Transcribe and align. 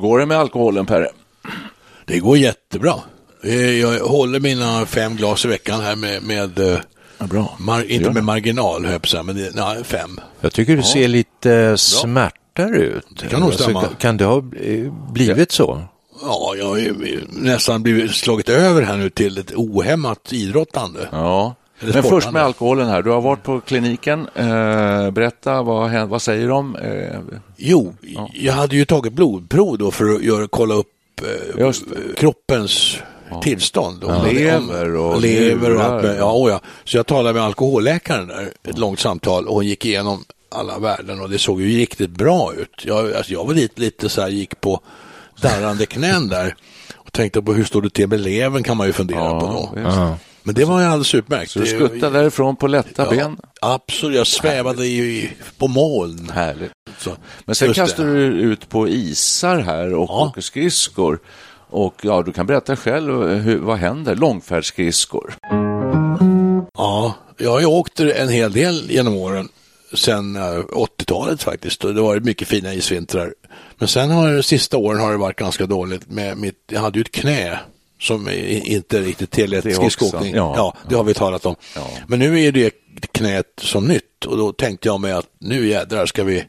Går 0.00 0.18
det 0.18 0.26
med 0.26 0.38
alkoholen, 0.38 0.86
Perre? 0.86 1.08
Det 2.06 2.18
går 2.18 2.38
jättebra. 2.38 2.94
Eh, 3.44 3.70
Jag 3.80 3.98
håller 4.00 4.40
mina 4.40 4.86
fem 4.86 5.16
glas 5.16 5.44
i 5.44 5.48
veckan 5.48 5.80
här 5.80 5.96
med, 5.96 6.22
med 6.22 6.58
eh, 6.58 6.78
Ja, 7.18 7.26
bra. 7.26 7.56
mar- 7.58 7.84
inte 7.86 8.10
med 8.10 8.24
marginal, 8.24 8.84
höll 8.86 9.24
men 9.24 9.36
det, 9.36 9.50
nej, 9.54 9.84
fem. 9.84 10.20
Jag 10.40 10.52
tycker 10.52 10.76
du 10.76 10.82
ser 10.82 11.08
lite 11.08 11.76
smärtare 11.78 12.76
ut. 12.76 13.06
Det 13.20 13.26
kan 13.28 13.40
nog 13.40 13.54
stämma. 13.54 13.80
kan, 13.80 13.94
kan 13.98 14.16
det 14.16 14.24
ha 14.24 14.42
blivit 15.12 15.52
så? 15.52 15.82
Ja, 16.22 16.54
jag 16.58 16.64
har 16.66 16.80
nästan 17.42 17.82
blivit 17.82 18.10
slagit 18.14 18.48
över 18.48 18.82
här 18.82 18.96
nu 18.96 19.10
till 19.10 19.38
ett 19.38 19.52
ohämmat 19.54 20.32
idrottande. 20.32 21.08
Ja. 21.12 21.54
Men 21.80 21.92
sportande. 21.92 22.08
först 22.08 22.32
med 22.32 22.42
alkoholen 22.42 22.88
här. 22.88 23.02
Du 23.02 23.10
har 23.10 23.20
varit 23.20 23.42
på 23.42 23.60
kliniken. 23.60 24.28
Eh, 24.34 25.10
berätta, 25.10 25.62
vad, 25.62 26.08
vad 26.08 26.22
säger 26.22 26.48
de? 26.48 26.76
Eh, 26.76 27.18
Jo, 27.56 27.94
jag 28.34 28.52
hade 28.52 28.76
ju 28.76 28.84
tagit 28.84 29.12
blodprov 29.12 29.78
då 29.78 29.90
för 29.90 30.14
att 30.14 30.22
göra, 30.22 30.48
kolla 30.48 30.74
upp 30.74 30.86
eh, 31.22 31.56
kroppens 32.16 32.96
tillstånd. 33.42 34.04
Om- 34.04 34.26
Lever 34.34 34.96
om- 34.96 35.06
och 35.10 35.20
lever 35.20 35.74
och 35.76 35.82
allt. 35.84 36.04
med- 36.04 36.16
Ja, 36.18 36.32
och 36.32 36.50
ja. 36.50 36.60
Så 36.84 36.96
jag 36.96 37.06
talade 37.06 37.34
med 37.34 37.42
alkoholläkaren 37.42 38.28
där, 38.28 38.50
ett 38.68 38.78
långt 38.78 39.00
samtal 39.00 39.46
och 39.48 39.54
hon 39.54 39.66
gick 39.66 39.84
igenom 39.84 40.24
alla 40.54 40.78
värden 40.78 41.20
och 41.20 41.30
det 41.30 41.38
såg 41.38 41.60
ju 41.62 41.78
riktigt 41.78 42.10
bra 42.10 42.52
ut. 42.54 42.84
Jag, 42.84 43.12
alltså, 43.12 43.32
jag 43.32 43.46
var 43.46 43.54
lite, 43.54 43.80
lite 43.80 44.08
så 44.08 44.20
här, 44.20 44.28
gick 44.28 44.60
på 44.60 44.80
darrande 45.40 45.86
knän 45.86 46.28
där 46.28 46.54
och 46.94 47.12
tänkte 47.12 47.42
på 47.42 47.52
hur 47.52 47.64
står 47.64 47.82
det 47.82 47.90
till 47.90 48.08
med 48.08 48.20
levern 48.20 48.62
kan 48.62 48.76
man 48.76 48.86
ju 48.86 48.92
fundera 48.92 49.40
på 49.40 49.46
då. 49.46 49.78
Men 50.42 50.54
det 50.54 50.64
var 50.64 50.80
ju 50.80 50.86
alldeles 50.86 51.14
utmärkt. 51.14 51.50
Så 51.50 51.58
du 51.58 51.66
skuttade 51.66 52.18
därifrån 52.18 52.56
på 52.56 52.66
lätta 52.66 53.04
ja, 53.04 53.10
ben? 53.10 53.36
Absolut, 53.60 54.16
jag 54.16 54.26
svävade 54.26 54.86
ju 54.86 55.28
på 55.58 55.68
moln. 55.68 56.30
Härligt. 56.34 56.72
Så, 56.98 57.16
Men 57.44 57.54
sen 57.54 57.72
kastar 57.74 58.04
du 58.04 58.20
ut 58.26 58.68
på 58.68 58.88
isar 58.88 59.58
här 59.58 59.94
och 59.94 60.08
Ja. 60.10 60.26
åker 60.26 60.40
skridskor. 60.40 61.18
Och 61.72 61.94
ja, 62.02 62.22
du 62.22 62.32
kan 62.32 62.46
berätta 62.46 62.76
själv, 62.76 63.30
eh, 63.30 63.36
hur, 63.36 63.58
vad 63.58 63.76
händer? 63.78 64.16
Långfärdsskridskor. 64.16 65.34
Ja, 66.74 67.14
jag 67.38 67.50
har 67.50 67.60
ju 67.60 67.66
åkt 67.66 68.00
en 68.00 68.28
hel 68.28 68.52
del 68.52 68.90
genom 68.90 69.16
åren. 69.16 69.48
Sen 69.94 70.36
eh, 70.36 70.42
80-talet 70.42 71.42
faktiskt. 71.42 71.84
Och 71.84 71.94
det 71.94 72.00
har 72.00 72.06
varit 72.08 72.24
mycket 72.24 72.48
fina 72.48 72.74
isvintrar. 72.74 73.34
Men 73.78 73.88
sen 73.88 74.10
har 74.10 74.32
det 74.32 74.42
sista 74.42 74.76
åren 74.76 75.00
har 75.00 75.10
det 75.12 75.16
varit 75.18 75.36
ganska 75.38 75.66
dåligt 75.66 76.10
med 76.10 76.38
mitt, 76.38 76.64
jag 76.72 76.80
hade 76.80 76.98
ju 76.98 77.02
ett 77.02 77.12
knä 77.12 77.58
som 78.00 78.28
inte 78.64 79.00
riktigt 79.00 79.30
tillät 79.30 79.64
Det 79.64 79.74
skridskoåkning. 79.74 80.20
också, 80.20 80.36
ja. 80.36 80.54
Ja, 80.56 80.88
det 80.88 80.94
har 80.94 81.04
vi 81.04 81.14
talat 81.14 81.46
om. 81.46 81.54
Ja. 81.76 81.86
Men 82.06 82.18
nu 82.18 82.40
är 82.44 82.52
det 82.52 82.70
knät 83.12 83.46
som 83.60 83.86
nytt 83.88 84.24
och 84.26 84.36
då 84.36 84.52
tänkte 84.52 84.88
jag 84.88 85.00
mig 85.00 85.12
att 85.12 85.26
nu 85.38 85.68
jädrar 85.68 86.06
ska 86.06 86.24
vi 86.24 86.44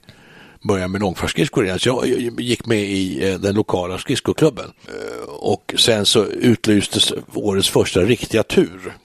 börja 0.64 0.88
med 0.88 1.02
långfärdsskridskor 1.02 1.66
igen. 1.66 1.80
Så 1.80 1.90
jag 1.90 2.40
gick 2.42 2.66
med 2.66 2.82
i 2.84 3.30
eh, 3.32 3.40
den 3.40 3.56
lokala 3.56 3.98
skridskoklubben. 3.98 4.72
Eh, 4.88 5.30
Och 5.30 5.74
sen 5.78 6.06
så 6.06 6.26
utlystes 6.26 7.14
årets 7.34 7.70
första 7.70 8.00
riktiga 8.00 8.44
tur 8.44 8.98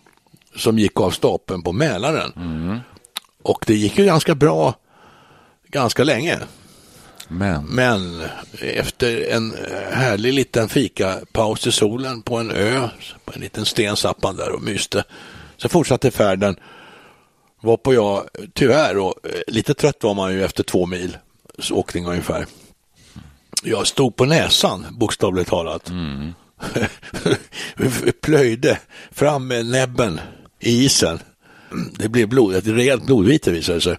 som 0.57 0.79
gick 0.79 1.01
av 1.01 1.11
stapeln 1.11 1.63
på 1.63 1.73
Mälaren. 1.73 2.33
Och 3.43 3.65
det 3.67 3.75
gick 3.75 3.99
ju 3.99 4.05
ganska 4.05 4.35
bra 4.35 4.75
ganska 5.69 6.05
länge. 6.05 6.39
Men, 7.29 7.65
Men 7.65 8.23
efter 8.61 9.31
en 9.31 9.55
härlig 9.93 10.33
liten 10.33 10.69
fikapaus 10.69 11.67
i 11.67 11.73
solen 11.73 12.23
på 12.23 12.37
en 12.37 12.51
ö, 12.51 12.89
på 13.25 13.33
en 13.35 13.41
liten 13.41 13.65
sten 13.65 13.97
satt 13.97 14.23
man 14.23 14.37
där 14.37 14.53
och 14.53 14.63
myste. 14.63 15.05
Så 15.57 15.69
fortsatte 15.69 16.11
färden, 16.11 16.57
varpå 17.61 17.95
jag 17.95 18.25
tyvärr, 18.55 18.99
och 18.99 19.15
eh, 19.23 19.31
lite 19.47 19.75
trött 19.75 20.03
var 20.03 20.15
man 20.15 20.33
ju 20.33 20.45
efter 20.45 20.63
två 20.63 20.87
mil 20.87 21.17
åkning 21.71 22.07
ungefär. 22.07 22.47
Jag 23.63 23.87
stod 23.87 24.17
på 24.17 24.25
näsan, 24.25 24.87
bokstavligt 24.91 25.51
talat. 25.51 25.93
Plöjde 28.21 28.79
fram 29.11 29.47
med 29.47 29.67
näbben 29.67 30.21
i 30.61 30.85
isen. 30.85 31.19
Det 31.99 32.09
blev 32.09 32.29
blod, 32.29 32.67
rejält 32.67 33.07
blodvite 33.07 33.51
visade 33.51 33.79
det 33.79 33.83
sig. 33.83 33.97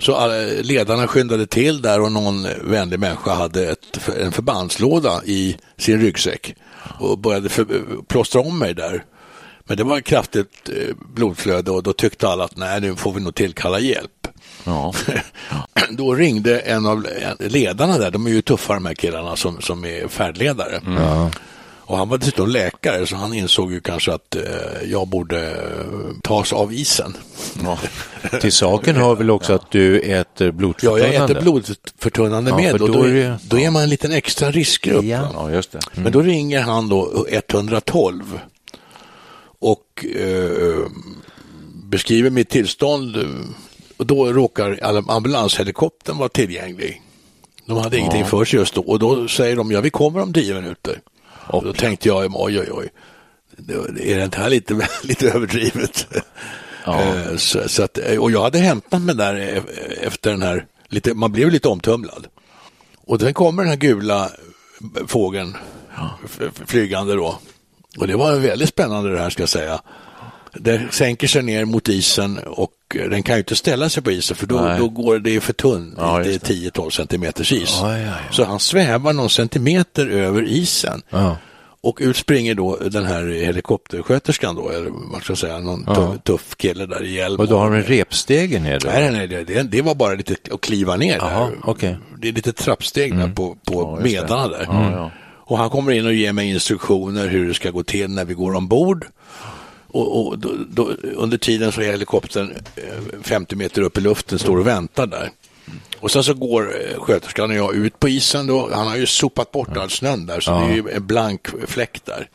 Så 0.00 0.14
alla 0.14 0.34
ledarna 0.62 1.06
skyndade 1.06 1.46
till 1.46 1.82
där 1.82 2.00
och 2.00 2.12
någon 2.12 2.46
vänlig 2.62 3.00
människa 3.00 3.34
hade 3.34 3.70
ett, 3.70 4.08
en 4.20 4.32
förbandslåda 4.32 5.20
i 5.24 5.56
sin 5.76 6.00
ryggsäck 6.00 6.54
och 6.98 7.18
började 7.18 7.48
för, 7.48 7.66
plåstra 8.08 8.40
om 8.40 8.58
mig 8.58 8.74
där. 8.74 9.04
Men 9.64 9.76
det 9.76 9.84
var 9.84 9.98
ett 9.98 10.04
kraftigt 10.04 10.68
eh, 10.68 10.96
blodflöde 11.14 11.70
och 11.70 11.82
då 11.82 11.92
tyckte 11.92 12.28
alla 12.28 12.44
att 12.44 12.56
nej, 12.56 12.80
nu 12.80 12.96
får 12.96 13.12
vi 13.12 13.20
nog 13.20 13.34
tillkalla 13.34 13.78
hjälp. 13.80 14.28
ja. 14.64 14.94
Då 15.90 16.14
ringde 16.14 16.60
en 16.60 16.86
av 16.86 17.06
ledarna 17.38 17.98
där, 17.98 18.10
de 18.10 18.26
är 18.26 18.30
ju 18.30 18.42
tuffa 18.42 18.74
de 18.74 18.86
här 18.86 18.94
killarna 18.94 19.36
som, 19.36 19.60
som 19.60 19.84
är 19.84 20.08
färdledare. 20.08 20.80
Och 21.90 21.96
han 21.98 22.08
var 22.08 22.18
dessutom 22.18 22.48
läkare 22.48 23.06
så 23.06 23.16
han 23.16 23.34
insåg 23.34 23.72
ju 23.72 23.80
kanske 23.80 24.12
att 24.12 24.36
eh, 24.36 24.42
jag 24.90 25.08
borde 25.08 25.50
eh, 25.50 26.20
tas 26.22 26.52
av 26.52 26.72
isen. 26.72 27.16
ja. 27.64 27.78
Till 28.40 28.52
saken 28.52 28.96
har 28.96 29.16
väl 29.16 29.30
också 29.30 29.52
att 29.52 29.70
du 29.70 30.00
äter 30.00 30.46
Ja, 30.46 30.52
blodförtunnande? 30.52 31.14
jag 31.14 31.24
äter 31.30 31.40
blodförtunnande 31.42 32.50
Ja, 32.62 32.72
och 32.72 32.78
då 32.78 32.86
då, 32.86 33.02
är 33.02 33.12
det- 33.14 33.38
då 33.48 33.58
är 33.58 33.70
man 33.70 33.82
en 33.82 33.88
liten 33.88 34.12
extra 34.12 34.50
riskgrupp. 34.50 35.04
Ja. 35.04 35.30
ja, 35.34 35.50
just 35.50 35.72
det. 35.72 35.80
Men 35.94 36.12
då 36.12 36.20
ringer 36.22 36.60
han 36.60 36.88
då 36.88 37.26
112 37.28 38.40
och 39.58 40.06
eh, 40.18 40.86
beskriver 41.84 42.30
mitt 42.30 42.48
tillstånd 42.48 43.16
och 43.96 44.06
då 44.06 44.32
råkar 44.32 44.78
ambulanshelikoptern 45.10 46.18
vara 46.18 46.28
tillgänglig. 46.28 47.02
De 47.66 47.76
hade 47.78 47.98
ingenting 47.98 48.24
för 48.24 48.44
sig 48.44 48.58
just 48.58 48.74
då 48.74 48.80
och 48.80 48.98
då 48.98 49.28
säger 49.28 49.56
de 49.56 49.70
ja 49.70 49.80
vi 49.80 49.90
kommer 49.90 50.20
om 50.22 50.32
tio 50.32 50.54
minuter. 50.54 51.00
Och 51.52 51.64
då 51.64 51.72
tänkte 51.72 52.08
jag 52.08 52.36
oj 52.36 52.60
oj 52.60 52.68
oj, 52.72 52.88
är 54.00 54.18
det 54.18 54.24
inte 54.24 54.38
här 54.38 54.50
lite, 54.50 54.88
lite 55.02 55.30
överdrivet? 55.30 56.06
Eh, 56.86 57.36
Så, 57.36 57.68
så 57.68 57.82
att, 57.82 57.98
eh, 57.98 58.18
och 58.18 58.30
jag 58.30 58.42
hade 58.42 58.58
hämtat 58.58 59.02
mig 59.02 59.14
där 59.14 59.34
eh, 59.34 59.62
efter 60.06 60.30
den 60.30 60.42
här, 60.42 60.66
lite, 60.88 61.14
man 61.14 61.32
blev 61.32 61.50
lite 61.50 61.68
omtumlad. 61.68 62.26
Och 63.06 63.18
den 63.18 63.34
kommer 63.34 63.62
den 63.62 63.70
här 63.70 63.76
gula 63.76 64.30
fågeln 65.06 65.56
f- 66.24 66.40
f- 66.40 66.62
flygande 66.66 67.14
då. 67.14 67.38
Och 67.98 68.06
det 68.06 68.16
var 68.16 68.36
väldigt 68.36 68.68
spännande 68.68 69.10
det 69.12 69.20
här 69.20 69.30
ska 69.30 69.42
jag 69.42 69.48
säga. 69.48 69.80
Den 70.54 70.88
sänker 70.90 71.26
sig 71.28 71.42
ner 71.42 71.64
mot 71.64 71.88
isen 71.88 72.38
och 72.38 72.72
eh, 72.94 73.08
den 73.10 73.22
kan 73.22 73.34
ju 73.34 73.38
inte 73.38 73.56
ställa 73.56 73.88
sig 73.88 74.02
på 74.02 74.10
isen 74.10 74.36
för 74.36 74.46
då, 74.46 74.60
Nej. 74.60 74.78
då 74.78 74.88
går 74.88 75.18
det 75.18 75.40
för 75.40 75.52
tunn, 75.52 75.94
Ja, 75.98 76.18
det 76.18 76.28
är 76.28 76.32
just 76.32 76.44
det. 76.44 76.54
10-12 76.54 76.90
centimeters 76.90 77.52
is. 77.52 77.78
Ja, 77.82 77.98
ja. 77.98 78.12
Så 78.30 78.44
han 78.44 78.60
svävar 78.60 79.12
någon 79.12 79.30
centimeter 79.30 80.06
över 80.06 80.42
isen. 80.48 81.02
Och 81.82 81.98
ut 82.02 82.16
springer 82.16 82.54
då 82.54 82.76
den 82.76 83.04
här 83.04 83.26
helikoptersköterskan 83.44 84.54
då, 84.56 84.68
eller 84.70 84.90
vad 85.12 85.22
ska 85.22 85.30
jag 85.30 85.38
säga, 85.38 85.58
någon 85.58 85.84
Ja. 85.86 86.16
tuff, 86.24 86.56
kille 86.56 86.86
där 86.86 87.04
i 87.04 87.12
hjälm. 87.14 87.40
Och 87.40 87.48
då 87.48 87.58
har 87.58 87.70
du 87.70 87.76
en 87.76 87.82
repstege 87.82 88.60
ner 88.60 88.80
Nej, 88.84 89.10
nej, 89.12 89.28
nej, 89.28 89.44
det, 89.44 89.62
det, 89.62 89.82
var 89.82 89.94
bara 89.94 90.14
lite 90.14 90.34
att 90.54 90.60
kliva 90.60 90.96
ner 90.96 91.16
Jaha, 91.16 91.46
där. 91.46 91.56
okej. 91.62 91.96
Det 92.18 92.28
är 92.28 92.32
lite 92.32 92.52
trappsteg 92.52 93.16
där 93.18 93.28
på, 93.28 93.56
på 93.66 93.82
Mm. 93.82 93.94
Ja, 93.94 94.20
medarna 94.22 94.48
där. 94.48 94.66
Ja. 94.68 95.10
Och 95.26 95.58
han 95.58 95.70
kommer 95.70 95.92
in 95.92 96.06
och 96.06 96.14
ger 96.14 96.32
mig 96.32 96.50
instruktioner 96.50 97.28
hur 97.28 97.48
det 97.48 97.54
ska 97.54 97.70
gå 97.70 97.82
till 97.82 98.10
när 98.10 98.24
vi 98.24 98.34
går 98.34 98.54
ombord. 98.54 99.06
Och, 99.92 100.26
och 100.26 100.38
då, 100.38 100.52
då, 100.70 100.90
under 101.14 101.38
tiden 101.38 101.72
så 101.72 101.80
är 101.80 101.90
helikoptern 101.90 102.54
eh, 102.76 103.22
50 103.22 103.56
meter 103.56 103.82
upp 103.82 103.98
i 103.98 104.00
luften, 104.00 104.38
står 104.38 104.58
och 104.58 104.66
väntar 104.66 105.06
där. 105.06 105.30
Och 106.00 106.10
sen 106.10 106.24
så 106.24 106.34
går 106.34 106.74
eh, 106.90 107.00
sköterskan 107.00 107.50
och 107.50 107.56
jag 107.56 107.74
ut 107.74 108.00
på 108.00 108.08
isen 108.08 108.46
då. 108.46 108.70
Han 108.72 108.86
har 108.86 108.96
ju 108.96 109.06
sopat 109.06 109.52
bort 109.52 109.76
all 109.76 109.90
snön 109.90 110.26
där, 110.26 110.40
så 110.40 110.50
det 110.50 110.66
är 110.66 110.74
ju 110.74 110.90
en 110.90 111.06
blank 111.06 111.46
fläck 111.66 112.00
där. 112.04 112.28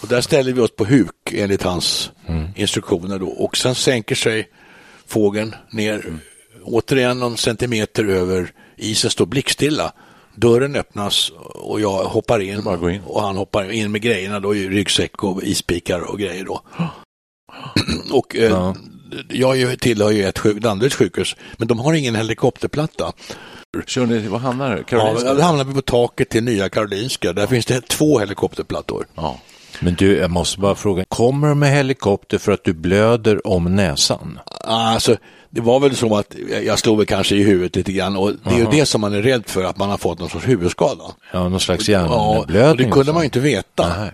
Och 0.00 0.08
där 0.08 0.20
ställer 0.20 0.52
vi 0.52 0.60
oss 0.60 0.76
på 0.76 0.84
huk 0.84 1.32
enligt 1.32 1.62
hans 1.62 2.10
instruktioner 2.56 3.18
då. 3.18 3.28
Och 3.28 3.56
sen 3.56 3.74
sänker 3.74 4.14
sig 4.14 4.48
fågeln 5.06 5.54
ner, 5.70 6.04
återigen 6.64 7.18
någon 7.18 7.36
centimeter 7.36 8.04
över 8.04 8.52
isen, 8.76 9.10
står 9.10 9.26
blickstilla. 9.26 9.92
Dörren 10.38 10.76
öppnas 10.76 11.32
och 11.54 11.80
jag 11.80 12.04
hoppar 12.04 12.40
in, 12.40 12.58
in. 12.90 13.00
och 13.06 13.22
han 13.22 13.36
hoppar 13.36 13.72
in 13.72 13.92
med 13.92 14.00
grejerna 14.02 14.40
då, 14.40 14.52
ryggsäck 14.52 15.24
och 15.24 15.42
ispikar 15.42 16.00
och 16.00 16.18
grejer 16.18 16.44
då. 16.44 16.60
Och 18.12 18.36
eh, 18.36 18.50
Ja. 19.30 19.54
jag 19.56 19.80
tillhör 19.80 20.10
ju 20.10 20.24
ett 20.24 20.38
sjuk, 20.38 20.56
Danderyds 20.62 20.96
sjukhus, 20.96 21.36
men 21.56 21.68
de 21.68 21.78
har 21.78 21.92
ingen 21.94 22.14
helikopterplatta. 22.14 23.12
Kör 23.86 24.06
ni, 24.06 24.28
vad 24.28 24.40
hamnar 24.40 24.70
det? 24.70 24.76
Ja, 24.78 24.84
Karolinska? 24.84 25.34
då 25.34 25.42
hamnar 25.42 25.64
vi 25.64 25.74
på 25.74 25.82
taket 25.82 26.28
till 26.28 26.44
Nya 26.44 26.68
Karolinska. 26.68 27.32
Där 27.32 27.46
finns 27.46 27.66
det 27.66 27.80
två 27.88 28.18
helikopterplattor. 28.18 29.06
Ja. 29.14 29.40
Men 29.80 29.94
du, 29.94 30.16
jag 30.16 30.30
måste 30.30 30.60
bara 30.60 30.74
fråga, 30.74 31.04
kommer 31.08 31.48
de 31.48 31.58
med 31.58 31.70
helikopter 31.72 32.38
för 32.38 32.52
att 32.52 32.64
du 32.64 32.72
blöder 32.72 33.46
om 33.46 33.76
näsan? 33.76 34.38
Alltså, 34.64 35.16
det 35.50 35.60
var 35.60 35.80
väl 35.80 35.96
så 35.96 36.16
att 36.16 36.34
jag 36.64 36.78
slog 36.78 36.96
väl 36.98 37.06
kanske 37.06 37.36
i 37.36 37.42
huvudet 37.42 37.76
lite 37.76 37.92
grann 37.92 38.16
och 38.16 38.32
det 38.44 38.54
är 38.54 38.58
ju 38.58 38.66
det 38.70 38.86
som 38.86 39.00
man 39.00 39.14
är 39.14 39.22
rädd 39.22 39.42
för, 39.46 39.64
att 39.64 39.76
man 39.78 39.90
har 39.90 39.96
fått 39.98 40.18
någon 40.18 40.28
sorts 40.28 40.48
huvudskada. 40.48 41.04
Ja, 41.32 41.48
någon 41.48 41.60
slags 41.60 41.88
Ja, 41.88 42.04
och 42.28 42.36
hjärnblödning? 42.36 42.86
det 42.86 42.92
kunde 42.92 43.12
man 43.12 43.22
ju 43.22 43.24
inte 43.24 43.40
veta. 43.40 43.98
Nej. 43.98 44.10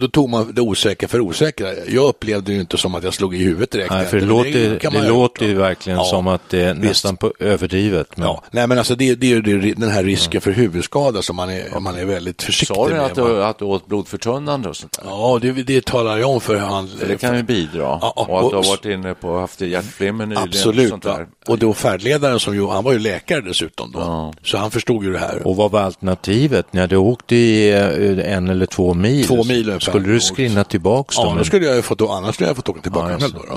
Då 0.00 0.08
tog 0.08 0.28
man 0.28 0.52
det 0.54 0.60
osäkra 0.60 1.08
för 1.08 1.20
osäkra. 1.20 1.68
Jag 1.88 2.04
upplevde 2.08 2.52
ju 2.52 2.60
inte 2.60 2.76
som 2.78 2.94
att 2.94 3.04
jag 3.04 3.14
slog 3.14 3.34
i 3.34 3.38
huvudet 3.38 3.70
direkt. 3.70 3.90
Nej, 3.90 4.06
för 4.06 4.20
det 4.20 4.26
låter, 4.26 4.78
kan 4.78 4.92
det 4.92 4.98
ha 5.00 5.08
låter 5.08 5.46
ju 5.46 5.54
verkligen 5.54 5.98
Ja. 5.98 6.04
som 6.04 6.26
att 6.26 6.48
det 6.50 6.60
är 6.62 6.74
Visst. 6.74 6.84
nästan 6.84 7.16
på 7.16 7.32
överdrivet. 7.38 8.16
Men... 8.16 8.26
Ja, 8.26 8.42
nej 8.50 8.66
men 8.66 8.78
alltså 8.78 8.94
det, 8.94 9.14
det 9.14 9.26
är 9.26 9.30
ju 9.30 9.40
det- 9.60 9.72
den 9.74 9.90
här 9.90 10.04
risken 10.04 10.40
för 10.40 10.50
huvudskada 10.50 11.22
som 11.22 11.36
man 11.36 11.50
är, 11.50 11.80
man 11.80 11.96
är 11.96 12.04
väldigt 12.04 12.42
försiktig 12.42 12.76
Sa 12.76 12.88
du 12.88 12.94
med. 12.94 13.04
att 13.04 13.14
du, 13.14 13.44
att 13.44 13.58
du 13.58 13.64
åt 13.64 13.86
blodförtunnande 13.86 14.68
och 14.68 14.76
sånt 14.76 14.92
där? 14.92 15.04
Ja, 15.10 15.38
det, 15.42 15.52
det 15.52 15.84
talar 15.84 16.18
jag 16.18 16.30
om 16.30 16.40
för 16.40 16.56
han. 16.56 16.88
För 16.88 17.08
det 17.08 17.16
kan 17.16 17.36
ju 17.36 17.42
bidra. 17.42 17.80
Ja, 17.80 18.12
och 18.16 18.20
att 18.22 18.26
du 18.26 18.32
har 18.56 18.60
och- 18.60 18.66
varit 18.66 18.84
inne 18.84 19.14
på 19.14 19.38
haft 19.40 19.60
hjärtflimmer 19.60 20.26
nyligen. 20.26 20.42
och 20.42 20.48
Absolut. 20.48 20.88
Sånt 20.88 21.04
Va? 21.04 21.16
där. 21.16 21.26
Och 21.46 21.58
då 21.58 21.72
färdledaren 21.74 22.40
som 22.40 22.54
ju, 22.54 22.66
han 22.66 22.84
var 22.84 22.92
ju 22.92 22.98
läkare 22.98 23.40
dessutom 23.40 23.92
då. 23.92 23.98
Ja. 23.98 24.32
Så 24.44 24.56
han 24.58 24.70
förstod 24.70 25.04
ju 25.04 25.12
det 25.12 25.18
här. 25.18 25.46
Och 25.46 25.56
vad 25.56 25.70
var 25.70 25.80
alternativet? 25.80 26.72
Ni 26.72 26.80
hade 26.80 26.96
åkt 26.96 27.32
i 27.32 27.70
eh, 27.70 28.34
en 28.34 28.48
eller 28.48 28.66
två 28.66 28.94
mil. 28.94 29.26
Två 29.26 29.44
mil 29.44 29.59
ungefär. 29.68 29.90
Skulle 29.90 30.08
du 30.08 30.20
skrinna 30.20 30.64
tillbaks 30.64 31.16
då? 31.16 31.22
Ja, 31.22 31.34
då 31.38 31.44
skulle 31.44 31.66
jag 31.66 31.76
ju 31.76 31.82
fått, 31.82 32.00
annars 32.00 32.34
skulle 32.34 32.48
jag 32.48 32.56
fått 32.56 32.68
åka 32.68 32.80
tillbaka 32.80 33.12
Ja, 33.12 33.18
själv 33.18 33.32
då. 33.34 33.56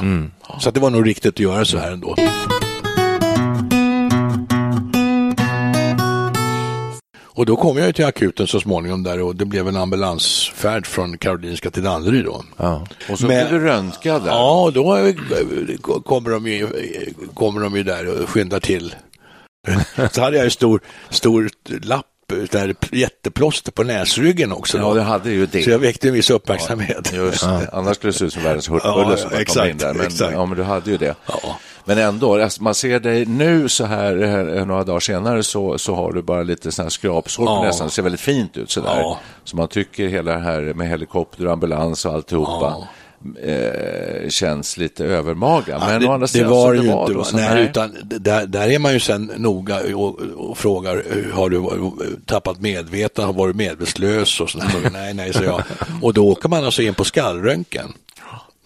då. 0.53 0.59
Så 0.59 0.69
att 0.69 0.75
det 0.75 0.81
var 0.81 0.89
nog 0.89 1.07
riktigt 1.07 1.33
att 1.33 1.39
göra 1.39 1.65
så 1.65 1.77
här 1.77 1.91
ändå. 1.91 2.15
Och 7.35 7.45
då 7.45 7.55
kom 7.55 7.77
jag 7.77 7.87
ju 7.87 7.93
till 7.93 8.05
akuten 8.05 8.47
så 8.47 8.59
småningom 8.59 9.03
där 9.03 9.21
och 9.21 9.35
det 9.35 9.45
blev 9.45 9.67
en 9.67 9.75
ambulansfärd 9.77 10.87
från 10.87 11.17
Karolinska 11.17 11.71
till 11.71 11.83
Danderyd 11.83 12.25
då. 12.25 12.43
Ja. 12.57 12.85
Och 13.09 13.19
så 13.19 13.27
Men- 13.27 13.47
blev 13.47 13.61
du 13.61 13.67
röntgad 13.67 14.23
där. 14.23 14.31
Ja, 14.31 14.71
då 14.73 14.97
eh, 14.97 15.15
kommer 16.05 16.29
de 16.29 16.47
ju, 16.47 16.67
kommer 17.33 17.61
de 17.61 17.75
ju 17.75 17.83
där 17.83 18.07
och 18.23 18.29
skyndar 18.29 18.59
till. 18.59 18.95
Så 20.11 20.21
hade 20.21 20.35
jag 20.37 20.45
en 20.45 20.51
stor, 20.51 20.81
stor 21.09 21.49
lapp, 21.81 22.05
där 22.51 22.75
jätteplåster 22.91 23.71
på 23.71 23.83
näsryggen 23.83 24.51
också. 24.51 24.77
Ja, 24.77 24.93
det 24.93 25.01
hade 25.01 25.31
ju 25.31 25.45
det. 25.45 25.63
Så 25.63 25.69
jag 25.69 25.79
väckte 25.79 26.07
en 26.07 26.13
viss 26.13 26.29
uppmärksamhet. 26.29 27.13
Just 27.13 27.43
det. 27.43 27.69
Annars 27.73 27.95
skulle 27.97 28.11
det 28.13 28.17
se 28.17 28.25
ut 28.25 28.33
som 28.33 28.43
världens 28.43 28.69
hurtbulle 28.69 29.07
Ja, 29.11 29.17
som 29.17 29.31
exakt, 29.33 29.53
kom 29.59 29.69
in 29.69 29.77
där. 29.77 29.93
Men, 29.93 30.05
exakt. 30.05 30.33
ja, 30.33 30.45
men 30.45 30.57
du 30.57 30.63
hade 30.63 30.91
ju 30.91 30.97
det. 30.97 31.15
Ja. 31.27 31.57
Men 31.85 31.97
ändå, 31.97 32.41
alltså, 32.41 32.63
man 32.63 32.75
ser 32.75 32.99
dig 32.99 33.25
nu 33.25 33.69
så 33.69 33.85
här 33.85 34.23
eh, 34.57 34.65
några 34.65 34.83
dagar 34.83 34.99
senare 34.99 35.43
så, 35.43 35.77
så 35.77 35.95
har 35.95 36.11
du 36.13 36.21
bara 36.21 36.43
lite 36.43 36.71
sådana 36.71 36.85
här 36.85 36.89
skrapsår 36.89 37.45
på 37.45 37.51
Ja. 37.51 37.63
näsan. 37.63 37.87
Det 37.87 37.93
ser 37.93 38.01
väldigt 38.01 38.21
fint 38.21 38.57
ut 38.57 38.71
sådär. 38.71 38.97
Ja. 38.99 39.19
Så 39.43 39.55
man 39.57 39.67
tycker 39.67 40.07
hela 40.07 40.33
det 40.33 40.39
här 40.39 40.61
med 40.61 40.89
helikopter 40.89 41.45
och 41.45 41.53
ambulans 41.53 42.05
och 42.05 42.13
alltihopa 42.13 42.87
eh, 43.43 44.29
känns 44.29 44.77
lite 44.77 45.05
övermaga. 45.05 45.79
Men 45.79 46.01
det, 46.01 46.07
å 46.07 46.11
andra 46.11 46.25
det 46.25 46.31
sidan 46.31 46.49
var 46.49 46.75
så 46.75 46.81
det 46.81 46.87
ju 46.87 46.91
var 46.91 47.09
inte. 47.09 47.19
det. 47.19 47.25
Så, 47.25 47.37
Nej, 47.37 47.63
utan 47.63 47.91
där, 48.01 48.45
där 48.47 48.69
är 48.69 48.79
man 48.79 48.93
ju 48.93 48.99
sen 48.99 49.31
noga 49.37 49.95
och, 49.95 50.19
och 50.21 50.57
frågar, 50.57 51.03
har 51.33 51.49
du 51.49 51.63
tappat 52.25 52.61
medvetande, 52.61 53.27
har 53.27 53.33
varit 53.33 53.55
medvetslös 53.55 54.39
och 54.39 54.49
sådär. 54.49 54.67
nej, 54.93 55.13
nej, 55.13 55.33
så 55.33 55.43
jag. 55.43 55.63
Och 56.01 56.13
då 56.13 56.27
åker 56.27 56.49
man 56.49 56.65
alltså 56.65 56.81
in 56.81 56.93
på 56.93 57.03
skallröntgen. 57.03 57.93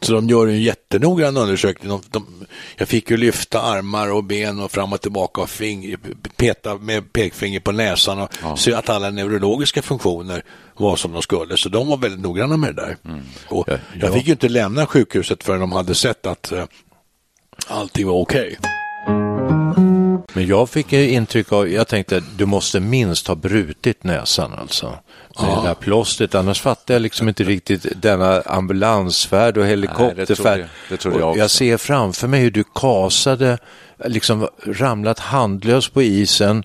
Så 0.01 0.13
de 0.13 0.29
gör 0.29 0.47
en 0.47 0.61
jättenoggrann 0.61 1.37
undersökning. 1.37 1.89
De, 1.89 2.01
de, 2.09 2.45
jag 2.77 2.87
fick 2.87 3.11
ju 3.11 3.17
lyfta 3.17 3.61
armar 3.61 4.11
och 4.11 4.23
ben 4.23 4.59
och 4.59 4.71
fram 4.71 4.93
och 4.93 5.01
tillbaka 5.01 5.41
och 5.41 5.49
fing, 5.49 5.95
peta 6.35 6.75
med 6.77 7.13
pekfinger 7.13 7.59
på 7.59 7.71
näsan 7.71 8.19
och 8.43 8.59
se 8.59 8.73
att 8.73 8.89
alla 8.89 9.09
neurologiska 9.09 9.81
funktioner 9.81 10.43
var 10.77 10.95
som 10.95 11.11
de 11.11 11.21
skulle. 11.21 11.57
Så 11.57 11.69
de 11.69 11.87
var 11.87 11.97
väldigt 11.97 12.21
noggranna 12.21 12.57
med 12.57 12.75
det 12.75 12.81
där. 12.81 12.97
Och 13.47 13.65
Ja, 13.67 13.77
jag 13.99 14.09
ja. 14.09 14.13
fick 14.13 14.25
ju 14.27 14.31
inte 14.31 14.49
lämna 14.49 14.85
sjukhuset 14.85 15.43
förrän 15.43 15.59
de 15.59 15.71
hade 15.71 15.95
sett 15.95 16.25
att 16.25 16.51
eh, 16.51 16.63
allting 17.67 18.07
var 18.07 18.13
okej. 18.15 18.57
Men 20.33 20.47
jag 20.47 20.69
fick 20.69 20.93
intryck 20.93 21.51
av, 21.51 21.69
jag 21.69 21.87
tänkte 21.87 22.23
du 22.37 22.45
måste 22.45 22.79
minst 22.79 23.27
ha 23.27 23.35
brutit 23.35 24.03
näsan 24.03 24.53
alltså. 24.53 24.99
Med 25.41 25.57
det 25.57 25.67
där 25.67 25.73
plåstret, 25.73 26.35
annars 26.35 26.61
fattar 26.61 26.93
jag 26.93 27.01
liksom 27.01 27.27
inte 27.27 27.43
riktigt 27.43 27.85
denna 27.95 28.41
ambulansfärd 28.41 29.57
och 29.57 29.65
helikopterfärd. 29.65 30.59
jag- 30.59 30.67
det 30.89 30.97
trodde 30.97 31.19
jag 31.19 31.29
också. 31.29 31.39
jag 31.39 31.49
ser 31.51 31.77
framför 31.77 32.27
mig 32.27 32.39
hur 32.39 32.51
du 32.51 32.63
kasade, 32.75 33.57
liksom 34.05 34.47
ramlat 34.65 35.19
handlös 35.19 35.89
på 35.89 36.01
isen 36.01 36.63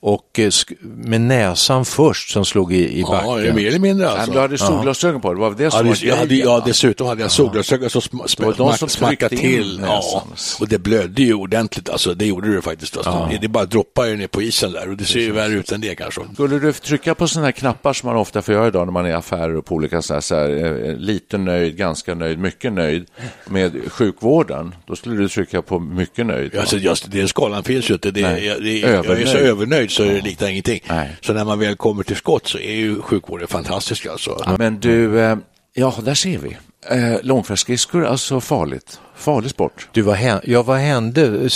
och 0.00 0.38
eh, 0.38 0.50
med 0.80 1.20
näsan 1.20 1.84
först 1.84 2.30
som 2.30 2.44
slog 2.44 2.72
i, 2.72 2.76
i 2.76 3.00
Ja, 3.00 3.06
backen. 3.08 3.54
mer 3.56 3.66
eller 3.68 3.78
mindre 3.78 4.06
Nej, 4.06 4.14
men 4.14 4.20
alltså. 4.20 4.32
du 4.32 4.38
hade 4.40 4.58
solglasögon 4.58 5.20
på 5.20 5.28
dig, 5.28 5.34
det 5.36 5.40
var 5.40 5.54
det 5.54 5.64
Ja, 5.64 5.70
som 5.70 5.82
det, 5.84 5.88
var 5.88 5.98
jag 6.02 6.16
hade, 6.16 6.34
ja, 6.34 6.62
dessutom 6.66 7.06
hade 7.06 7.22
jag 7.22 7.30
solglasögon 7.30 7.90
som 7.90 8.00
sm 8.02 8.16
som 8.56 8.72
sm 8.72 8.86
smackade 8.86 9.36
till. 9.36 9.80
Ja, 9.86 10.24
och 10.60 10.68
det 10.68 10.78
blödde 10.78 11.22
ju 11.22 11.34
ordentligt, 11.34 11.88
alltså, 11.90 12.14
det 12.14 12.26
gjorde 12.26 12.54
det 12.54 12.62
faktiskt. 12.62 12.96
Alltså. 12.96 13.28
Det 13.40 13.48
bara 13.48 13.64
droppar 13.64 14.04
ju 14.06 14.16
ner 14.16 14.26
på 14.26 14.42
isen 14.42 14.72
där 14.72 14.88
och 14.90 14.96
det 14.96 15.04
ser 15.04 15.20
ju 15.20 15.32
värre 15.32 15.52
ut 15.52 15.72
än 15.72 15.80
det 15.80 15.94
kanske. 15.94 16.20
Skulle 16.34 16.58
du 16.58 16.72
trycka 16.72 17.14
på 17.14 17.28
sådana 17.28 17.46
här 17.46 17.52
knappar 17.52 17.92
som 17.92 18.08
man 18.08 18.16
ofta 18.16 18.42
får 18.42 18.54
göra 18.54 18.66
idag 18.66 18.86
när 18.86 18.92
man 18.92 19.04
är 19.06 19.10
i 19.10 19.12
affärer 19.12 19.56
och 19.56 19.64
på 19.64 19.74
olika 19.74 20.02
så 20.02 20.14
här, 20.14 20.20
så 20.20 20.34
här, 20.34 20.84
eh, 20.88 20.96
lite 20.96 21.38
nöjd, 21.38 21.76
ganska 21.76 22.14
nöjd, 22.14 22.38
mycket 22.38 22.72
nöjd 22.72 23.06
med 23.46 23.92
sjukvården, 23.92 24.74
då 24.86 24.96
skulle 24.96 25.16
du 25.16 25.28
trycka 25.28 25.62
på 25.62 25.78
mycket 25.78 26.26
nöjd. 26.26 26.56
Alltså, 26.56 26.76
just, 26.76 27.10
den 27.12 27.28
skalan 27.28 27.62
finns 27.62 27.90
ju 27.90 27.94
inte. 27.94 28.10
Det, 28.10 28.20
jag, 28.20 28.62
det, 28.62 28.78
jag 28.78 29.06
är 29.20 29.26
så 29.26 29.38
Övernöjd. 29.38 29.87
Övernöjd 29.88 30.14
så 30.22 30.24
det 30.24 30.30
liknar 30.30 30.48
ingenting. 30.48 30.80
Nej. 30.88 31.16
Så 31.20 31.32
när 31.32 31.44
man 31.44 31.58
väl 31.58 31.76
kommer 31.76 32.02
till 32.02 32.16
skott 32.16 32.46
så 32.46 32.58
är 32.58 32.74
ju 32.74 33.02
sjukvården 33.02 33.48
fantastisk. 33.48 34.06
Alltså. 34.06 34.54
Men 34.58 34.80
du, 34.80 35.20
eh, 35.20 35.36
ja, 35.74 35.94
där 36.04 36.14
ser 36.14 36.38
vi. 36.38 36.56
Eh, 36.90 37.22
långfärdsskridskor, 37.22 38.06
alltså 38.06 38.40
farligt. 38.40 39.00
Farlig 39.16 39.50
sport. 39.50 39.88
Du, 39.92 40.02
vad 40.02 40.16
hände? 40.16 40.42
Ja, 40.46 40.62
vad 40.62 40.78
hände? 40.78 41.48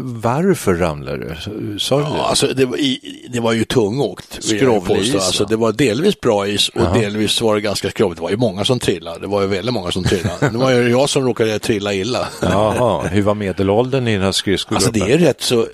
Varför 0.00 0.74
ramlade 0.74 1.18
du? 1.18 1.78
Sa 1.78 1.96
du 1.96 2.02
det? 2.02 2.08
Ja, 2.08 2.26
alltså, 2.26 2.46
det, 2.46 2.64
var 2.64 2.76
i, 2.76 3.00
det 3.32 3.40
var 3.40 3.52
ju 3.52 3.64
tungåkt. 3.64 4.44
Skrovlig 4.44 5.14
Alltså, 5.14 5.44
det 5.44 5.56
var 5.56 5.72
delvis 5.72 6.20
bra 6.20 6.48
is 6.48 6.68
och 6.68 6.98
delvis 6.98 7.40
var 7.40 7.54
det 7.54 7.60
ganska 7.60 7.90
skrovligt. 7.90 8.16
Det 8.16 8.22
var 8.22 8.30
ju 8.30 8.36
många 8.36 8.64
som 8.64 8.78
trillade. 8.78 9.20
Det 9.20 9.26
var 9.26 9.42
ju 9.42 9.46
väldigt 9.46 9.74
många 9.74 9.90
som 9.90 10.04
trillade. 10.04 10.50
Det 10.50 10.58
var 10.58 10.72
ju 10.72 10.88
jag 10.90 11.08
som 11.08 11.24
råkade 11.24 11.58
trilla 11.58 11.94
illa. 11.94 12.28
Jaha, 12.42 13.06
hur 13.08 13.22
var 13.22 13.34
medelåldern 13.34 14.08
i 14.08 14.12
den 14.12 14.22
här 14.22 14.32
skridskogruppen? 14.32 14.86
Alltså 14.88 15.06
det 15.06 15.12
är 15.12 15.18
rätt 15.18 15.40
så, 15.42 15.66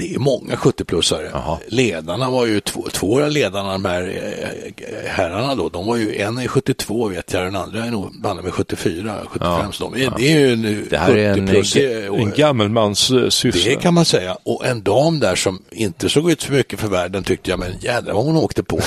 det 0.00 0.14
är 0.14 0.18
många 0.18 0.54
70-plussare. 0.54 1.28
Jaha. 1.32 1.58
Ledarna 1.68 2.30
var 2.30 2.46
ju 2.46 2.60
två, 2.60 2.86
två 2.92 3.22
av 3.22 3.30
ledarna, 3.30 3.72
de 3.72 3.84
här 3.84 4.02
eh, 4.02 5.10
herrarna 5.10 5.54
då, 5.54 5.68
de 5.68 5.86
var 5.86 5.96
ju, 5.96 6.16
en 6.16 6.38
är 6.38 6.48
72 6.48 7.08
vet 7.08 7.32
jag, 7.32 7.42
den 7.44 7.56
andra 7.56 7.84
är 7.84 7.90
nog 7.90 8.20
banne 8.22 8.42
med 8.42 8.52
74, 8.54 9.14
75. 9.28 9.72
Så 9.72 9.84
de 9.84 10.02
är, 10.02 10.12
Det 10.16 10.32
är 10.32 10.38
ju 10.38 10.52
en 10.52 10.86
Det 10.90 10.98
här 10.98 11.16
är 11.16 11.32
en, 11.32 11.48
70-plus. 11.48 11.76
en 11.76 12.30
gammelmans 12.30 13.10
eh, 13.10 13.28
syssla. 13.28 13.70
Det 13.70 13.76
kan 13.76 13.94
man 13.94 14.04
säga. 14.04 14.36
Och 14.42 14.66
en 14.66 14.82
dam 14.82 15.20
där 15.20 15.34
som 15.34 15.62
inte 15.70 16.08
såg 16.08 16.30
ut 16.30 16.42
för 16.42 16.52
mycket 16.52 16.80
för 16.80 16.88
världen 16.88 17.24
tyckte 17.24 17.50
jag, 17.50 17.58
men 17.58 17.72
jädrar 17.80 18.14
vad 18.14 18.24
hon 18.24 18.36
åkte 18.36 18.62
på. 18.62 18.80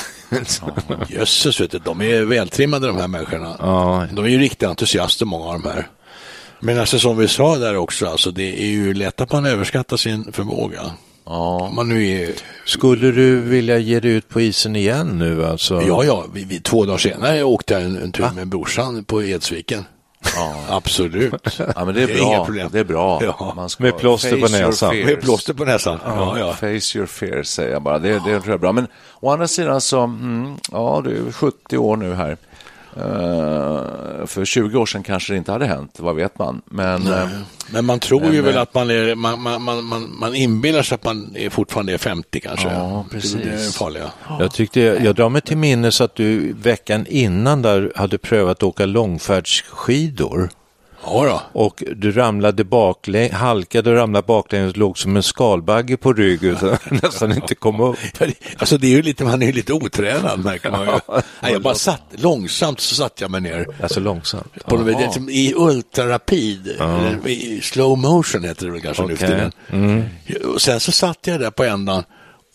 Jösses, 1.10 1.62
vet 1.62 1.72
du, 1.72 1.80
de 1.80 2.02
är 2.02 2.22
vältrimmade 2.24 2.88
de 2.88 2.98
här 2.98 3.08
människorna. 3.08 3.56
Ja. 3.60 4.08
De 4.12 4.26
är 4.26 4.30
ju 4.30 4.40
riktiga 4.40 4.70
entusiaster 4.70 5.26
många 5.26 5.46
av 5.46 5.54
de 5.62 5.70
här. 5.70 5.88
Men 6.66 6.80
alltså 6.80 7.00
som 7.00 7.18
vi 7.18 7.28
sa 7.28 7.58
där 7.58 7.78
också, 7.78 8.08
alltså 8.08 8.32
det 8.32 8.62
är 8.62 8.68
ju 8.68 8.94
lätt 8.94 9.22
att 9.22 9.32
man 9.32 9.46
överskattar 9.46 9.98
sin 9.98 10.32
förmåga. 10.32 10.82
Ja. 11.26 11.72
Man 11.76 11.90
nu 11.90 12.08
är, 12.10 12.30
Skulle 12.66 13.12
du 13.12 13.40
vilja 13.40 13.78
ge 13.78 14.00
dig 14.00 14.12
ut 14.12 14.30
på 14.30 14.42
isen 14.42 14.76
igen 14.76 15.18
nu 15.20 15.46
alltså? 15.46 15.82
ja, 15.82 16.04
ja, 16.04 16.26
vi, 16.34 16.44
vi, 16.44 16.60
två 16.60 16.86
dagar 16.86 16.98
senare 16.98 17.44
åkte 17.44 17.74
jag 17.74 17.84
en, 17.84 17.98
en 17.98 18.12
tur 18.12 18.30
med 18.36 18.48
brorsan 18.48 19.04
på 19.04 19.24
Edsviken. 19.24 19.86
Ja. 20.36 20.56
Absolut. 20.70 21.34
Ja, 21.76 21.86
men 21.86 21.96
det 21.96 22.04
är 22.04 22.08
Det 22.08 22.14
är 22.14 22.18
bra. 22.18 22.28
inga 22.28 22.46
problem. 22.46 22.70
Det 22.72 22.80
är 22.80 22.84
bra. 22.84 23.24
Ja. 23.24 23.54
Man 23.56 23.70
ska 23.70 23.84
Med 23.84 23.98
plåster 23.98 24.42
på 24.42 24.48
näsan. 24.48 24.96
Med 24.96 25.22
plåster 25.22 25.54
på 25.54 25.66
näsan. 25.66 26.00
Ja, 26.06 26.40
ja. 26.40 26.54
Face 26.54 26.98
your 26.98 27.06
fears 27.06 27.48
säger 27.48 27.72
jag 27.72 27.82
bara. 27.82 28.00
Det, 28.00 28.10
det 28.14 28.20
tror 28.20 28.34
jag 28.34 28.54
är 28.54 28.58
bra. 28.58 28.72
Men 28.72 28.88
å 29.20 29.30
andra 29.30 29.48
sidan 29.48 29.82
så, 29.82 30.00
mm, 30.00 30.56
ja 30.72 31.02
du 31.06 31.28
är 31.28 31.32
70 31.32 31.78
år 31.78 31.98
nu 31.98 32.14
här. 32.14 32.38
Eh, 32.98 34.26
för 34.26 34.46
20 34.46 34.80
år 34.80 34.86
sedan 34.86 35.04
kanske 35.04 35.34
det 35.34 35.38
inte 35.38 35.52
hade 35.52 35.66
hänt, 35.66 35.96
vad 36.00 36.16
vet 36.16 36.40
man? 36.40 36.62
Men, 36.66 37.08
eh, 37.08 37.28
Men 37.72 37.86
man 37.86 38.00
tror 38.00 38.24
ju 38.26 38.32
Men, 38.32 38.46
väl 38.46 38.56
eh, 38.56 38.62
att 38.62 38.74
man 38.74 38.90
är, 38.90 39.16
man, 39.16 39.42
man, 39.42 39.84
man, 39.84 40.16
man, 40.20 40.36
inbillar 40.36 40.82
sig 40.82 40.96
att 40.96 41.04
man 41.04 41.36
är 41.36 41.50
fortfarande 41.50 41.94
är 41.94 41.98
50 41.98 42.40
kanske. 42.40 42.68
Ja, 42.68 43.06
Det 43.10 43.18
är 43.18 43.22
precis. 43.22 43.42
det 43.42 43.78
farliga. 43.78 44.12
Jag, 44.40 44.52
tyckte, 44.52 44.80
jag 44.80 45.16
drar 45.16 45.30
mig 45.30 45.42
till 45.42 45.58
minnes 45.58 46.02
att 46.02 46.16
du 46.16 46.54
veckan 46.54 47.06
innan 47.10 47.62
där 47.62 47.92
hade 47.96 48.18
prövat 48.18 48.58
att 48.58 48.64
åka 48.64 48.86
långfärdsskidor. 48.86 50.50
Ja 51.06 51.26
då. 51.26 51.60
Och 51.62 51.84
du 51.96 52.12
ramlade 52.12 52.64
baklänges, 52.64 53.32
halkade 53.32 53.90
och 53.90 53.96
ramlade 53.96 54.26
baklänges 54.28 54.72
och 54.72 54.78
låg 54.78 54.98
som 54.98 55.16
en 55.16 55.24
skalbagge 55.24 55.98
på 55.98 56.14
ryggen 56.14 56.58
så 56.60 56.78
nästan 57.04 57.32
inte 57.32 57.56
kom 57.56 57.80
upp. 57.80 57.98
Alltså 58.58 58.78
det 58.78 58.88
är 58.88 58.92
ju 58.92 59.02
lite, 59.02 59.24
man 59.24 59.42
är 59.42 59.46
ju 59.46 59.52
lite 59.52 59.74
otränad 59.74 60.44
märker 60.44 60.72
man 60.72 60.86
ju. 60.86 61.22
Nej, 61.42 61.54
jag 61.54 61.62
bara 61.62 61.76
satt, 61.76 62.02
långsamt 62.12 62.80
så 62.80 62.96
satt 62.96 63.22
jag 63.22 63.32
mig 63.32 63.42
ner. 63.42 63.68
Alltså 63.82 64.00
långsamt. 64.00 64.66
På 64.66 64.78
vis, 64.78 64.98
liksom, 65.00 65.30
I 65.30 65.54
ultrarapid, 65.56 66.68
eller 66.68 67.28
i 67.28 67.62
slow 67.62 67.98
motion 67.98 68.44
heter 68.44 68.66
det 68.66 68.72
väl 68.72 68.82
kanske 68.82 69.04
nu 69.04 69.16
för 69.16 69.28
tiden. 69.28 70.10
Och 70.54 70.62
sen 70.62 70.80
så 70.80 70.92
satt 70.92 71.28
jag 71.28 71.40
där 71.40 71.52
på 71.52 71.64
ändan 71.64 72.04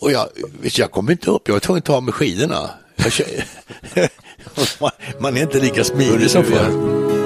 och 0.00 0.12
jag, 0.12 0.26
jag 0.62 0.90
kom 0.90 1.10
inte 1.10 1.30
upp, 1.30 1.42
jag 1.44 1.52
var 1.52 1.60
tvungen 1.60 1.78
att 1.78 1.84
ta 1.84 1.96
av 1.96 2.02
mig 2.02 2.12
skidorna. 2.12 2.70
Man, 4.80 4.90
man 5.20 5.36
är 5.36 5.42
inte 5.42 5.60
lika 5.60 5.84
smidig 5.84 6.30
som 6.30 6.44
förr. 6.44 7.17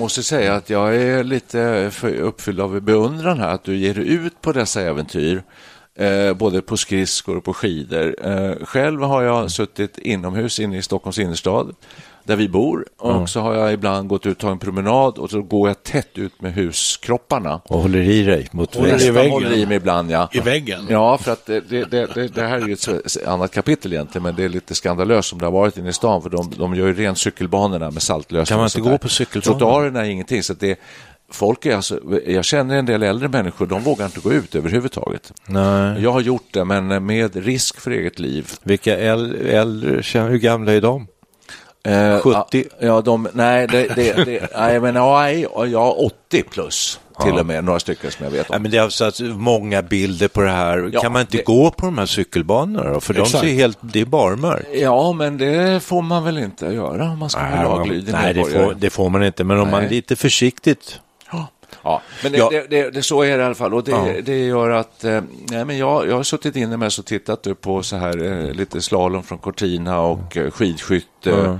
Måste 0.00 0.22
säga 0.22 0.54
att 0.54 0.70
jag 0.70 0.96
är 0.96 1.24
lite 1.24 1.90
uppfylld 2.20 2.60
av 2.60 2.80
beundran 2.80 3.38
här 3.38 3.54
att 3.54 3.64
du 3.64 3.76
ger 3.76 3.94
dig 3.94 4.08
ut 4.08 4.40
på 4.40 4.52
dessa 4.52 4.82
äventyr. 4.82 5.42
Eh, 5.94 6.34
både 6.34 6.62
på 6.62 6.76
skridskor 6.76 7.36
och 7.36 7.44
på 7.44 7.54
skidor. 7.54 8.16
Eh, 8.26 8.64
själv 8.64 9.02
har 9.02 9.22
jag 9.22 9.50
suttit 9.50 9.98
inomhus 9.98 10.60
inne 10.60 10.78
i 10.78 10.82
Stockholms 10.82 11.18
innerstad 11.18 11.74
där 12.24 12.36
vi 12.36 12.48
bor 12.48 12.86
och 12.98 13.28
så 13.28 13.40
har 13.40 13.54
jag 13.54 13.72
ibland 13.72 14.08
gått 14.08 14.26
ut 14.26 14.32
och 14.32 14.38
tagit 14.38 14.52
en 14.52 14.58
promenad 14.58 15.18
och 15.18 15.30
så 15.30 15.42
går 15.42 15.68
jag 15.68 15.82
tätt 15.82 16.18
ut 16.18 16.42
med 16.42 16.54
huskropparna. 16.54 17.60
Och 17.64 17.80
håller 17.82 17.98
i 18.00 18.22
dig 18.22 18.48
mot 18.52 18.74
Håller 18.74 18.88
i 18.88 18.92
väst. 18.92 18.98
Nästan 19.06 19.14
väggen. 19.14 19.32
håller 19.32 19.52
i 19.56 19.66
mig 19.66 19.76
ibland, 19.76 20.10
ja. 20.10 20.28
I 20.32 20.40
väggen? 20.40 20.86
Ja, 20.88 21.18
för 21.18 21.32
att 21.32 21.46
det, 21.46 21.60
det, 21.60 21.84
det, 21.90 22.28
det, 22.34 22.42
här 22.42 22.56
är 22.62 22.66
ju 22.66 22.72
ett 22.72 23.26
annat 23.26 23.50
kapitel 23.54 23.92
egentligen, 23.92 24.22
men 24.22 24.34
det 24.36 24.44
är 24.44 24.48
lite 24.48 24.74
skandalöst 24.74 25.28
som 25.28 25.38
det 25.38 25.46
har 25.46 25.52
varit 25.52 25.76
inne 25.76 25.88
i 25.88 25.92
stan, 25.92 26.22
för 26.22 26.30
de, 26.30 26.52
de 26.58 26.74
gör 26.74 26.86
ju 26.86 26.94
rent 26.94 27.18
cykelbanorna 27.18 27.90
med 27.90 28.02
saltlösning. 28.02 28.46
Kan 28.46 28.58
man 28.58 28.64
och 28.66 28.78
inte 28.78 28.90
gå 28.90 28.98
på 28.98 29.08
cykelbanor? 29.08 29.58
Trottoarerna 29.58 30.06
är 30.06 30.10
ingenting, 30.10 30.42
så 30.42 30.52
att 30.52 30.60
det 30.60 30.78
Folk 31.32 31.66
är 31.66 31.76
alltså, 31.76 32.00
jag 32.26 32.44
känner 32.44 32.76
en 32.76 32.86
del 32.86 33.02
äldre 33.02 33.28
människor, 33.28 33.66
de 33.66 33.82
vågar 33.82 34.06
inte 34.06 34.20
gå 34.20 34.32
ut 34.32 34.54
överhuvudtaget. 34.54 35.32
Nej. 35.46 36.02
Jag 36.02 36.12
har 36.12 36.20
gjort 36.20 36.46
det, 36.50 36.64
men 36.64 37.06
med 37.06 37.36
risk 37.36 37.80
för 37.80 37.90
eget 37.90 38.18
liv. 38.18 38.48
Vilka 38.62 38.98
äl- 38.98 39.46
äldre, 39.46 40.02
känner- 40.02 40.30
hur 40.30 40.38
gamla 40.38 40.72
är 40.72 40.80
de? 40.80 41.06
Eh, 41.84 42.18
70? 42.20 42.64
Ja, 42.80 43.00
de, 43.00 43.28
nej, 43.32 43.66
det, 43.66 43.88
det, 43.96 44.12
det, 44.24 44.48
nej, 44.56 44.80
men 44.80 44.94
nej, 44.94 45.46
ja, 45.72 45.90
80 46.28 46.42
plus 46.42 47.00
till 47.22 47.32
och 47.38 47.46
med, 47.46 47.64
några 47.64 47.80
stycken 47.80 48.10
som 48.10 48.24
jag 48.24 48.30
vet 48.32 48.46
Ja, 48.48 48.56
om. 48.56 48.62
men 48.62 48.70
det 48.70 48.76
är 48.76 48.82
alltså 48.82 49.04
att 49.04 49.20
många 49.20 49.82
bilder 49.82 50.28
på 50.28 50.40
det 50.42 50.50
här. 50.50 50.90
Ja, 50.92 51.00
kan 51.00 51.12
man 51.12 51.20
inte 51.20 51.36
det- 51.36 51.44
gå 51.44 51.70
på 51.70 51.86
de 51.86 51.98
här 51.98 52.06
cykelbanorna 52.06 52.90
då? 52.92 53.00
För 53.00 53.14
de 53.14 53.26
ser 53.26 53.38
helt, 53.46 53.78
det 53.80 54.00
är 54.00 54.04
barmark. 54.04 54.66
Ja, 54.74 55.12
men 55.12 55.38
det 55.38 55.82
får 55.82 56.02
man 56.02 56.24
väl 56.24 56.38
inte 56.38 56.66
göra 56.66 57.04
om 57.04 57.18
man 57.18 57.30
ska 57.30 57.40
vara 57.40 57.62
laglydig 57.76 58.12
Nej, 58.12 58.34
det 58.34 58.44
får, 58.44 58.74
det 58.78 58.90
får 58.90 59.08
man 59.10 59.22
inte. 59.24 59.44
Men 59.44 59.60
om 59.60 59.70
man 59.70 59.78
är 59.80 59.86
Nej. 59.86 59.90
lite 59.94 60.16
försiktigt. 60.16 61.00
Ja, 61.82 62.02
men 62.22 62.32
det, 62.32 62.38
Ja. 62.38 62.48
Det, 62.50 62.66
det, 62.70 62.90
det, 62.90 63.02
så 63.02 63.22
är 63.22 63.36
det 63.38 63.42
i 63.42 63.46
alla 63.46 63.54
fall. 63.54 63.74
Och 63.74 63.84
det, 63.84 63.90
Ja. 63.90 64.06
det 64.24 64.38
gör 64.38 64.70
att 64.70 65.04
eh, 65.04 65.20
nej, 65.50 65.64
men 65.64 65.78
jag, 65.78 66.08
jag 66.08 66.16
har 66.16 66.22
suttit 66.22 66.56
inne 66.56 66.76
med 66.76 66.86
och 66.98 67.06
tittat 67.06 67.46
på 67.60 67.82
så 67.82 67.96
här 67.96 68.24
eh, 68.48 68.52
lite 68.54 68.82
slalom 68.82 69.22
från 69.22 69.38
Cortina 69.38 70.00
och 70.00 70.36
eh, 70.36 70.50
skidskytte 70.50 71.58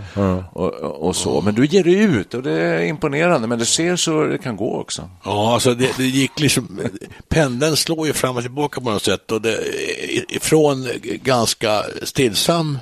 Och, 0.52 0.74
och 1.08 1.16
så. 1.16 1.40
Men 1.40 1.54
du 1.54 1.66
ger 1.66 1.84
dig 1.84 1.94
ut 2.02 2.34
och 2.34 2.42
det 2.42 2.52
är 2.52 2.80
imponerande. 2.82 3.48
Men 3.48 3.58
du 3.58 3.64
ser 3.64 3.96
så 3.96 4.24
det 4.24 4.38
kan 4.38 4.56
gå 4.56 4.80
också. 4.80 5.10
Ja, 5.24 5.54
alltså 5.54 5.74
det, 5.74 5.96
det 5.96 6.04
gick 6.04 6.40
liksom, 6.40 6.80
pendeln 7.28 7.76
slår 7.76 8.06
ju 8.06 8.12
fram 8.12 8.36
och 8.36 8.42
tillbaka 8.42 8.80
på 8.80 8.90
något 8.90 9.02
sätt 9.02 9.32
och 9.32 9.42
det, 9.42 9.58
ifrån 10.28 10.88
ganska 11.22 11.82
stillsam 12.02 12.78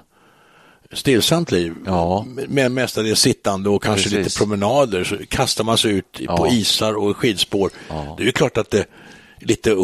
stillsamt 0.92 1.50
liv, 1.50 1.74
Ja. 1.86 2.26
med 2.48 2.72
mestadels 2.72 3.20
sittande 3.20 3.70
och 3.70 3.82
kanske 3.82 4.02
Precis. 4.10 4.24
lite 4.24 4.38
promenader, 4.38 5.04
så 5.04 5.16
kastar 5.28 5.64
man 5.64 5.78
sig 5.78 5.90
ut 5.92 6.12
på 6.12 6.46
Ja. 6.46 6.48
isar 6.52 6.96
och 6.98 7.16
skidspår. 7.16 7.70
Det 8.16 8.22
är 8.22 8.26
ju 8.26 8.32
klart 8.32 8.56
att 8.56 8.70
det 8.70 8.78
är 8.78 8.86
lite 9.40 9.74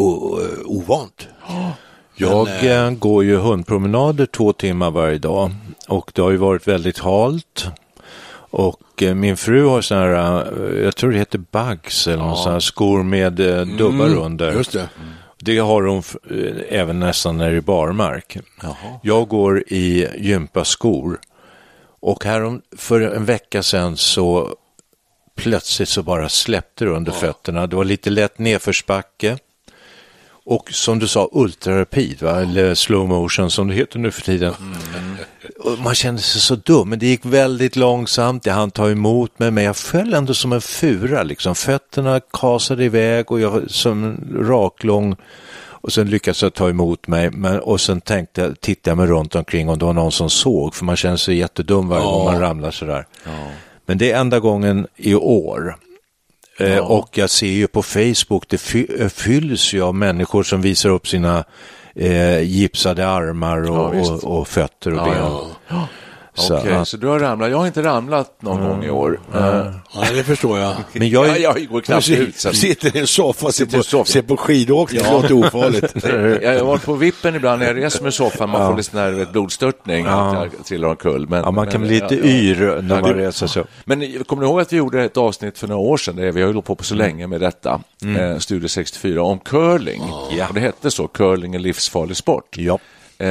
ovant. 0.65 1.27
Jag 2.17 2.47
Men, 2.47 2.93
eh, 2.93 2.99
går 2.99 3.23
ju 3.23 3.35
hundpromenader 3.37 4.25
två 4.25 4.53
timmar 4.53 4.91
varje 4.91 5.17
dag 5.17 5.51
och 5.87 6.11
det 6.15 6.21
har 6.21 6.31
ju 6.31 6.37
varit 6.37 6.67
väldigt 6.67 6.99
halt. 6.99 7.65
Och 8.49 9.03
eh, 9.03 9.15
min 9.15 9.37
fru 9.37 9.65
har 9.65 9.81
sådana 9.81 10.05
här, 10.05 10.47
eh, 10.75 10.83
jag 10.83 10.95
tror 10.95 11.11
det 11.11 11.17
heter 11.17 11.37
Bugs 11.51 12.07
eller 12.07 12.35
sån 12.35 12.51
här 12.53 12.59
skor 12.59 13.03
med 13.03 13.39
eh, 13.39 13.65
dubbar 13.65 14.15
under. 14.17 14.51
Just 14.53 14.71
det. 14.71 14.89
Det 15.37 15.57
har 15.57 15.81
hon 15.83 15.99
f- 15.99 16.15
eh, 16.31 16.79
även 16.79 16.99
nästan 16.99 17.37
när 17.37 17.51
det 17.51 17.57
är 17.57 17.61
barmark. 17.61 18.37
Jag 19.03 19.27
går 19.27 19.63
i 19.67 20.07
gympaskor 20.17 21.19
och 21.99 22.23
härom, 22.23 22.61
för 22.77 23.01
en 23.01 23.25
vecka 23.25 23.63
sedan 23.63 23.97
så 23.97 24.55
plötsligt 25.35 25.89
så 25.89 26.03
bara 26.03 26.29
släppte 26.29 26.85
det 26.85 26.91
under 26.91 27.11
fötterna. 27.11 27.67
Det 27.67 27.75
var 27.75 27.83
lite 27.85 28.09
lätt 28.09 28.39
nedförsbacke. 28.39 29.37
Och 30.45 30.71
som 30.71 30.99
du 30.99 31.07
sa, 31.07 31.29
ultrarapid, 31.31 32.21
va? 32.21 32.41
eller 32.41 32.75
slow 32.75 33.07
motion 33.07 33.51
som 33.51 33.67
det 33.67 33.73
heter 33.73 33.99
nu 33.99 34.11
för 34.11 34.21
tiden. 34.21 34.53
Och 35.59 35.79
man 35.79 35.95
kände 35.95 36.21
sig 36.21 36.41
så 36.41 36.55
dum, 36.55 36.89
men 36.89 36.99
det 36.99 37.05
gick 37.05 37.25
väldigt 37.25 37.75
långsamt. 37.75 38.45
Jag 38.45 38.53
hann 38.53 38.71
ta 38.71 38.89
emot 38.89 39.39
mig, 39.39 39.51
men 39.51 39.63
jag 39.63 39.77
föll 39.77 40.13
ändå 40.13 40.33
som 40.33 40.53
en 40.53 40.61
fura. 40.61 41.23
Liksom. 41.23 41.55
Fötterna 41.55 42.19
kasade 42.19 42.83
iväg 42.83 43.31
och 43.31 43.39
jag 43.39 43.71
som 43.71 44.17
raklång. 44.39 45.15
Och 45.85 45.93
sen 45.93 46.09
lyckades 46.09 46.43
jag 46.43 46.53
ta 46.53 46.69
emot 46.69 47.07
mig 47.07 47.31
men, 47.31 47.59
och 47.59 47.81
sen 47.81 48.01
tänkte, 48.01 48.55
tittade 48.59 48.91
jag 48.91 48.97
mig 48.97 49.07
runt 49.07 49.35
omkring 49.35 49.69
om 49.69 49.79
det 49.79 49.85
var 49.85 49.93
någon 49.93 50.11
som 50.11 50.29
såg, 50.29 50.75
för 50.75 50.85
man 50.85 50.95
känner 50.95 51.17
sig 51.17 51.37
jättedum 51.37 51.87
varje 51.87 52.03
gång 52.03 52.25
man 52.25 52.39
ramlar 52.39 52.71
sådär. 52.71 53.05
Men 53.85 53.97
det 53.97 54.11
är 54.11 54.19
enda 54.19 54.39
gången 54.39 54.87
i 54.95 55.15
år. 55.15 55.75
Eh, 56.59 56.77
och 56.77 57.17
jag 57.17 57.29
ser 57.29 57.47
ju 57.47 57.67
på 57.67 57.83
Facebook, 57.83 58.47
det 58.47 58.75
eh, 58.99 59.07
fylls 59.07 59.73
ju 59.73 59.81
av 59.81 59.95
människor 59.95 60.43
som 60.43 60.61
visar 60.61 60.89
upp 60.89 61.07
sina 61.07 61.43
eh, 61.95 62.41
gipsade 62.41 63.07
armar 63.07 63.71
och, 63.71 63.95
Ja, 63.95 64.11
och, 64.11 64.39
och 64.39 64.47
fötter 64.47 64.91
och 64.91 64.97
Ja, 64.97 65.05
ben. 65.05 65.53
ja. 65.67 65.87
Så 66.37 66.57
Okej, 66.57 66.73
att- 66.73 66.87
så 66.87 66.97
du 66.97 67.07
har 67.07 67.19
ramlat. 67.19 67.49
Jag 67.51 67.57
har 67.57 67.67
inte 67.67 67.83
ramlat 67.83 68.41
någon 68.41 68.61
gång 68.67 68.83
i 68.83 68.89
år. 68.89 69.19
Eh, 69.33 69.39
Ja, 69.93 70.05
det 70.15 70.23
förstår 70.23 70.59
jag. 70.59 70.75
Men 70.93 71.09
jag, 71.09 71.27
ja, 71.27 71.35
är- 71.35 71.39
jag 71.39 71.67
går 71.67 71.81
knappt 71.81 72.07
Du 72.07 72.15
ut. 72.15 72.37
Så. 72.39 72.53
sitter 72.53 72.97
i 72.97 72.99
en 72.99 73.07
soffa 73.07 73.45
och 73.45 73.53
ser 73.53 73.65
på, 73.65 73.83
soffa. 73.83 74.05
ser 74.11 74.21
på 74.21 74.37
skidåkning, 74.37 75.01
det 75.03 75.11
låter 75.11 75.33
ofarligt. 75.33 76.03
Jag 76.43 76.59
har 76.59 76.65
varit 76.65 76.83
på 76.85 76.93
vippen 76.93 77.35
ibland 77.35 77.59
när 77.59 77.67
jag 77.67 77.77
reser 77.77 78.03
med 78.03 78.13
soffan. 78.13 78.49
Man 78.49 78.67
får 78.71 78.77
lite 78.77 78.89
sån 78.91 78.99
här 78.99 79.11
vet, 79.11 79.31
blodstörtning, 79.31 80.05
jag 80.05 80.49
trillar 80.65 80.87
omkull. 80.87 81.27
Men, 81.29 81.43
ja, 81.43 81.51
man 81.51 81.67
kan 81.67 81.81
men, 81.81 81.87
bli 81.87 81.99
lite 82.01 82.15
ja, 82.15 82.21
ja. 82.23 82.27
yr 82.31 82.81
när 82.81 82.95
Ja, 82.95 83.01
man 83.01 83.13
reser 83.13 83.59
upp. 83.59 83.67
Men 83.85 84.23
kommer 84.23 84.43
ni 84.43 84.49
ihåg 84.49 84.61
att 84.61 84.73
vi 84.73 84.77
gjorde 84.77 85.03
ett 85.03 85.17
avsnitt 85.17 85.57
för 85.57 85.67
några 85.67 85.81
år 85.81 85.97
sedan, 85.97 86.15
där 86.15 86.31
vi 86.31 86.41
har 86.41 86.47
ju 86.47 86.53
hållit 86.53 86.65
på, 86.65 86.75
på 86.75 86.83
så 86.83 86.95
länge 86.95 87.27
med 87.27 87.41
detta, 87.41 87.81
eh, 88.19 88.37
Studio 88.39 88.67
64, 88.67 89.23
om 89.23 89.39
curling. 89.39 90.03
Ja. 90.37 90.47
Och 90.47 90.53
det 90.53 90.59
hette 90.59 90.91
så, 90.91 91.07
curling 91.07 91.55
är 91.55 91.59
livsfarlig 91.59 92.17
sport. 92.17 92.57
Ja. 92.57 92.79
Eh, 93.17 93.27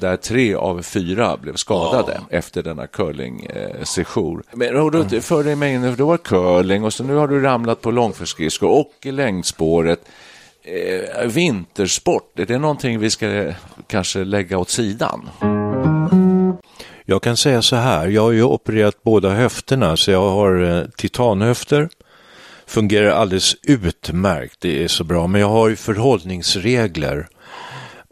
där 0.00 0.16
tre 0.16 0.54
av 0.54 0.82
fyra 0.82 1.36
blev 1.36 1.54
skadade 1.54 2.20
efter 2.30 2.62
denna 2.62 2.86
curling-session. 2.86 4.42
Men 4.52 4.76
och 4.76 4.90
då, 4.90 5.04
för 5.20 5.44
dig 5.44 5.56
med 5.56 5.74
in, 5.74 5.94
då 5.96 6.06
var 6.06 6.16
curling 6.16 6.84
och 6.84 6.92
så 6.92 7.04
nu 7.04 7.14
har 7.14 7.28
du 7.28 7.40
ramlat 7.40 7.80
på 7.80 7.90
långfärdsskridskor 7.90 8.70
och 8.70 8.92
i 9.02 9.12
längdspåret. 9.12 10.00
Eh, 10.62 11.26
vintersport, 11.26 12.38
är 12.38 12.46
det 12.46 12.58
någonting 12.58 12.98
vi 12.98 13.10
ska 13.10 13.28
eh, 13.28 13.54
kanske 13.86 14.24
lägga 14.24 14.58
åt 14.58 14.70
sidan? 14.70 15.28
Jag 17.04 17.22
kan 17.22 17.36
säga 17.36 17.62
så 17.62 17.76
här, 17.76 18.08
jag 18.08 18.22
har 18.22 18.32
ju 18.32 18.42
opererat 18.42 19.02
båda 19.02 19.30
höfterna 19.30 19.96
så 19.96 20.10
jag 20.10 20.30
har 20.30 20.62
eh, 20.62 20.84
titanhöfter. 20.96 21.88
Fungerar 22.66 23.10
alldeles 23.10 23.56
utmärkt, 23.62 24.60
det 24.60 24.84
är 24.84 24.88
så 24.88 25.04
bra. 25.04 25.26
Men 25.26 25.40
jag 25.40 25.48
har 25.48 25.68
ju 25.68 25.76
förhållningsregler. 25.76 27.28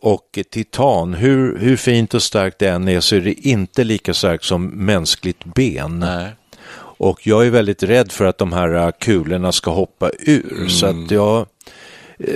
Och 0.03 0.39
titan, 0.51 1.15
hur, 1.15 1.59
hur 1.59 1.77
fint 1.77 2.15
och 2.15 2.23
starkt 2.23 2.59
det 2.59 2.69
än 2.69 2.89
är 2.89 3.01
så 3.01 3.17
är 3.17 3.21
det 3.21 3.33
inte 3.33 3.85
lika 3.85 4.15
starkt 4.15 4.45
som 4.45 4.67
mänskligt 4.67 5.45
ben. 5.45 5.99
Nej. 5.99 6.31
Och 6.77 7.27
jag 7.27 7.47
är 7.47 7.51
väldigt 7.51 7.83
rädd 7.83 8.13
för 8.13 8.25
att 8.25 8.39
de 8.39 8.53
här 8.53 8.75
eh, 8.75 8.91
kulorna 8.99 9.53
ska 9.53 9.71
hoppa 9.71 10.11
ur. 10.19 10.69
Så 10.69 10.87
att 10.87 11.11
jag 11.11 11.47
eh, 12.19 12.35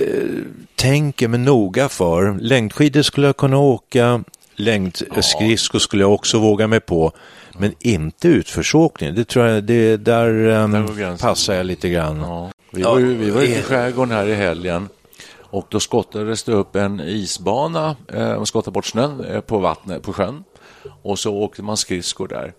tänker 0.75 1.27
mig 1.27 1.39
noga 1.39 1.89
för. 1.89 2.37
Längdskidor 2.39 3.01
skulle 3.01 3.27
jag 3.27 3.37
kunna 3.37 3.57
åka. 3.57 4.23
Längdskridskor 4.55 5.79
skulle 5.79 6.03
jag 6.03 6.13
också 6.13 6.39
våga 6.39 6.67
mig 6.67 6.79
på. 6.79 7.11
Men 7.57 7.73
inte 7.79 8.27
utförsåkning. 8.27 9.15
Det 9.15 9.23
tror 9.23 9.45
jag, 9.45 9.63
det, 9.63 9.97
där, 9.97 10.47
eh, 10.49 10.69
Där 10.69 11.17
passar 11.17 11.53
jag 11.53 11.65
lite 11.65 11.89
grann. 11.89 12.19
Ja. 12.19 12.51
Vi 12.71 12.83
var 12.83 12.99
ju 12.99 13.13
vi 13.13 13.29
var 13.29 13.41
ute 13.41 13.59
i 13.59 13.61
skärgården 13.61 14.11
här 14.11 14.27
i 14.27 14.35
helgen 14.35 14.89
och 15.49 15.67
då 15.69 15.79
skottades 15.79 16.43
det 16.43 16.51
upp 16.51 16.75
en 16.75 16.99
isbana, 16.99 17.95
eh, 18.13 18.35
man 18.35 18.45
skottade 18.45 18.73
bort 18.73 18.85
snön 18.85 19.25
eh, 19.25 19.41
på 19.41 19.57
vattnet, 19.57 20.03
på 20.03 20.13
sjön. 20.13 20.43
och 21.01 21.19
så 21.19 21.35
åkte 21.35 21.63
man 21.63 21.77
skridskor 21.77 22.27
där. 22.27 22.53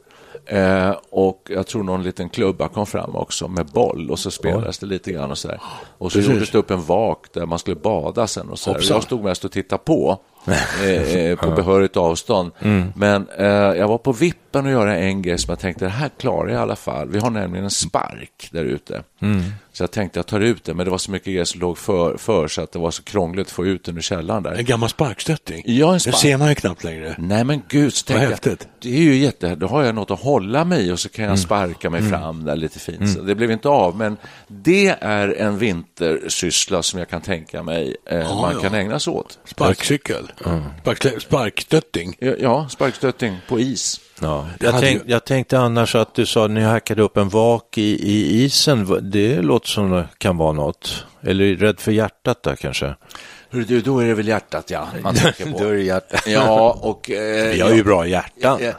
Eh, 0.46 0.96
och 1.10 1.42
jag 1.48 1.66
tror 1.66 1.82
någon 1.82 2.02
liten 2.02 2.28
klubba 2.28 2.68
kom 2.68 2.86
fram 2.86 3.16
också 3.16 3.48
med 3.48 3.66
boll 3.66 4.10
och 4.10 4.18
så 4.18 4.30
spelades 4.30 4.78
det 4.78 4.86
lite 4.86 5.12
grann 5.12 5.30
och 5.30 5.38
så 5.38 5.48
där. 5.48 5.60
Och 5.98 6.12
så 6.12 6.18
Precis. 6.18 6.32
gjordes 6.32 6.50
det 6.50 6.58
upp 6.58 6.70
en 6.70 6.82
vak 6.82 7.26
där 7.32 7.46
man 7.46 7.58
skulle 7.58 7.76
bada 7.76 8.26
sen 8.26 8.48
och 8.48 8.58
så 8.58 8.72
där. 8.72 8.80
Jag 8.88 9.02
stod 9.02 9.24
mest 9.24 9.44
och 9.44 9.52
tittade 9.52 9.82
på 9.84 10.18
eh, 10.82 11.16
eh, 11.16 11.38
på 11.38 11.50
behörigt 11.50 11.96
avstånd. 11.96 12.52
Mm. 12.58 12.92
Men 12.96 13.28
eh, 13.38 13.46
jag 13.46 13.88
var 13.88 13.98
på 13.98 14.12
vippen 14.12 14.47
att 14.56 14.70
göra 14.70 14.96
en 14.96 15.22
grej 15.22 15.38
som 15.38 15.52
jag 15.52 15.58
tänkte, 15.58 15.84
det 15.84 15.88
här 15.90 16.10
klarar 16.18 16.48
jag 16.48 16.58
i 16.58 16.62
alla 16.62 16.76
fall. 16.76 17.08
Vi 17.08 17.18
har 17.18 17.30
nämligen 17.30 17.64
en 17.64 17.70
spark 17.70 18.48
där 18.52 18.64
ute. 18.64 19.02
Mm. 19.22 19.42
Så 19.72 19.82
jag 19.82 19.90
tänkte 19.90 20.18
jag 20.18 20.26
tar 20.26 20.40
ut 20.40 20.64
det, 20.64 20.74
men 20.74 20.84
det 20.84 20.90
var 20.90 20.98
så 20.98 21.10
mycket 21.10 21.26
grejer 21.26 21.44
som 21.44 21.60
låg 21.60 21.78
för, 21.78 22.16
för 22.16 22.48
så 22.48 22.62
att 22.62 22.72
det 22.72 22.78
var 22.78 22.90
så 22.90 23.02
krångligt 23.02 23.46
att 23.46 23.52
få 23.52 23.66
ut 23.66 23.84
den 23.84 23.96
ur 23.96 24.00
källaren 24.00 24.42
där. 24.42 24.52
En 24.52 24.64
gammal 24.64 24.88
sparkstötting. 24.88 25.62
Ja, 25.66 25.86
en 25.88 25.92
Det 25.92 26.00
spark. 26.00 26.16
ser 26.16 26.36
man 26.36 26.48
ju 26.48 26.54
knappt 26.54 26.84
längre. 26.84 27.14
Nej 27.18 27.44
men 27.44 27.62
gud, 27.68 27.92
så 27.94 28.12
jag, 28.12 28.18
häftigt. 28.18 28.68
det 28.82 28.88
är 28.96 29.00
ju 29.02 29.16
jätte, 29.16 29.54
då 29.54 29.66
har 29.66 29.82
jag 29.82 29.94
något 29.94 30.10
att 30.10 30.20
hålla 30.20 30.64
mig 30.64 30.86
i 30.88 30.92
och 30.92 30.98
så 31.00 31.08
kan 31.08 31.24
Mm. 31.24 31.32
jag 31.32 31.38
sparka 31.38 31.90
mig 31.90 32.02
fram 32.02 32.44
där 32.44 32.56
lite 32.56 32.78
fint. 32.78 33.12
Så 33.14 33.20
det 33.20 33.34
blev 33.34 33.50
inte 33.50 33.68
av, 33.68 33.96
men 33.96 34.16
det 34.48 34.88
är 35.00 35.28
en 35.38 35.58
vintersyssla 35.58 36.82
som 36.82 36.98
jag 36.98 37.08
kan 37.08 37.20
tänka 37.20 37.62
mig 37.62 37.96
eh, 38.10 38.18
man 38.40 38.54
ja. 38.54 38.60
kan 38.60 38.74
ägna 38.74 38.98
sig 38.98 39.10
åt. 39.12 39.38
Sparkcykel. 39.44 40.32
Spark, 40.82 41.22
sparkstötting. 41.22 42.16
Ja, 42.40 42.68
sparkstötting 42.68 43.36
på 43.48 43.60
is. 43.60 44.00
Ja. 44.20 44.46
Det 44.60 44.66
Jag, 44.66 44.80
tänk, 44.80 45.02
jag 45.06 45.24
tänkte 45.24 45.58
annars 45.58 45.94
att 45.94 46.14
du 46.14 46.26
sa 46.26 46.44
att 46.44 46.50
ni 46.50 46.60
hackade 46.62 47.02
upp 47.02 47.16
en 47.16 47.28
vak 47.28 47.78
i, 47.78 47.82
i 47.82 48.44
isen. 48.44 49.10
Det 49.10 49.42
låter 49.42 49.68
som 49.68 49.90
det 49.90 50.08
kan 50.18 50.36
vara 50.36 50.52
något. 50.52 51.04
Eller 51.22 51.44
är 51.44 51.48
du 51.48 51.56
rädd 51.56 51.80
för 51.80 51.92
hjärtat 51.92 52.42
där 52.42 52.56
kanske? 52.56 52.94
Hur 53.50 53.64
du, 53.64 53.80
då 53.80 53.98
är 53.98 54.06
det 54.06 54.14
väl 54.14 54.28
hjärtat, 54.28 54.70
ja, 54.70 54.88
man 55.02 55.14
tänker 55.14 55.44
Då 55.50 55.50
är 55.50 55.58
på. 55.58 55.70
det 55.70 55.82
hjärtat. 55.82 56.22
Ja, 56.26 56.78
och... 56.82 57.10
Eh, 57.10 57.50
Vi 57.52 57.60
har 57.60 57.70
ju 57.70 57.84
bra 57.84 58.06
hjärtan. 58.06 58.58
Ja. 58.62 58.72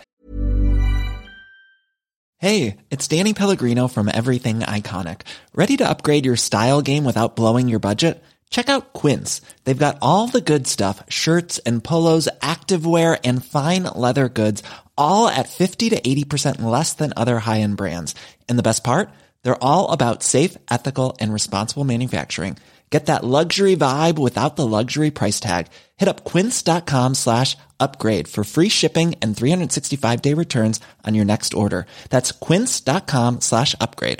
Hey, 2.41 2.77
it's 2.89 3.07
Danny 3.07 3.33
Pellegrino 3.33 3.87
from 3.89 4.07
Everything 4.07 4.59
Iconic. 4.61 5.21
Ready 5.53 5.75
to 5.77 5.89
upgrade 5.89 6.25
your 6.25 6.37
style 6.37 6.81
game 6.81 7.03
without 7.03 7.35
blowing 7.35 7.67
your 7.67 7.79
budget? 7.79 8.23
Check 8.49 8.69
out 8.69 8.93
Quince. 8.93 9.41
They've 9.65 9.85
got 9.85 9.97
all 10.01 10.27
the 10.29 10.41
good 10.41 10.65
stuff 10.65 11.03
shirts 11.09 11.59
and 11.65 11.83
polos, 11.83 12.29
activewear, 12.41 13.19
and 13.25 13.43
fine 13.43 13.83
leather 13.93 14.29
goods, 14.29 14.63
all 14.99 15.27
at 15.27 15.49
50 15.49 15.89
to 15.89 15.99
80% 15.99 16.61
less 16.61 16.93
than 16.93 17.13
other 17.15 17.39
high 17.39 17.61
end 17.61 17.77
brands. 17.77 18.13
And 18.47 18.59
the 18.59 18.63
best 18.69 18.83
part? 18.83 19.09
They're 19.43 19.63
all 19.63 19.91
about 19.91 20.21
safe, 20.21 20.57
ethical, 20.69 21.17
and 21.19 21.33
responsible 21.33 21.83
manufacturing. 21.83 22.57
Get 22.89 23.05
that 23.05 23.23
luxury 23.23 23.75
vibe 23.75 24.17
without 24.17 24.55
the 24.55 24.65
luxury 24.65 25.11
price 25.11 25.39
tag. 25.39 25.67
Hit 25.97 26.09
up 26.09 26.23
quince.com 26.23 27.13
slash 27.13 27.55
upgrade 27.79 28.27
for 28.27 28.43
free 28.43 28.69
shipping 28.69 29.15
and 29.21 29.37
365 29.37 30.21
day 30.21 30.33
returns 30.33 30.79
on 31.05 31.13
your 31.13 31.25
next 31.25 31.53
order. 31.53 31.85
That's 32.09 32.31
quince.com 32.31 33.41
slash 33.41 33.75
upgrade. 33.79 34.19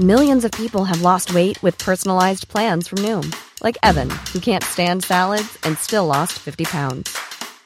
Millions 0.00 0.44
of 0.44 0.52
people 0.52 0.84
have 0.84 1.02
lost 1.02 1.34
weight 1.34 1.62
with 1.62 1.76
personalized 1.76 2.48
plans 2.48 2.88
from 2.88 2.98
Noom, 2.98 3.34
like 3.62 3.76
Evan, 3.82 4.08
who 4.32 4.40
can't 4.40 4.64
stand 4.64 5.04
salads 5.04 5.58
and 5.64 5.76
still 5.76 6.06
lost 6.06 6.32
50 6.38 6.64
pounds. 6.64 7.14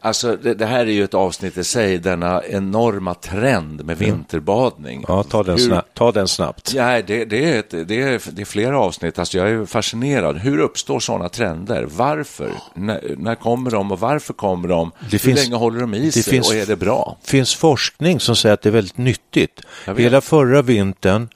Alltså, 0.00 0.36
det, 0.42 0.54
det 0.54 0.66
här 0.66 0.80
är 0.86 0.90
ju 0.90 1.04
ett 1.04 1.14
avsnitt 1.14 1.56
i 1.58 1.64
sig, 1.64 1.98
denna 1.98 2.42
enorma 2.44 3.14
trend 3.14 3.84
med 3.84 3.98
vinterbadning. 3.98 5.04
Ja, 5.08 5.22
ta 5.22 5.42
den, 5.42 5.58
Hur- 5.58 5.66
snabbt. 5.66 5.94
ta 5.94 6.12
den 6.12 6.28
snabbt. 6.28 6.72
Nej, 6.76 7.04
det, 7.06 7.24
det, 7.24 7.44
är 7.54 7.58
ett, 7.58 7.70
det, 7.70 8.02
är, 8.02 8.20
det 8.32 8.42
är 8.42 8.44
flera 8.44 8.78
avsnitt. 8.80 9.18
Alltså 9.18 9.38
jag 9.38 9.50
är 9.50 9.66
fascinerad. 9.66 10.38
Hur 10.38 10.58
uppstår 10.58 11.00
sådana 11.00 11.28
trender? 11.28 11.86
Varför? 11.96 12.50
När, 12.74 13.14
när 13.18 13.34
kommer 13.34 13.70
de 13.70 13.92
och 13.92 14.00
varför 14.00 14.32
kommer 14.34 14.68
de? 14.68 14.90
Det 15.00 15.06
Hur 15.12 15.18
finns- 15.18 15.44
länge 15.44 15.56
håller 15.56 15.80
de 15.80 15.94
i 15.94 16.04
det 16.06 16.12
sig 16.12 16.22
finns- 16.22 16.48
och 16.48 16.54
är 16.56 16.66
det 16.66 16.76
bra? 16.76 17.16
finns 17.24 17.54
forskning 17.54 18.20
som 18.20 18.36
säger 18.36 18.52
att 18.54 18.62
det 18.62 18.68
är 18.68 18.72
väldigt 18.72 18.98
nyttigt. 18.98 19.60
Hela 19.96 20.20
förra 20.20 20.62
vintern 20.62 21.28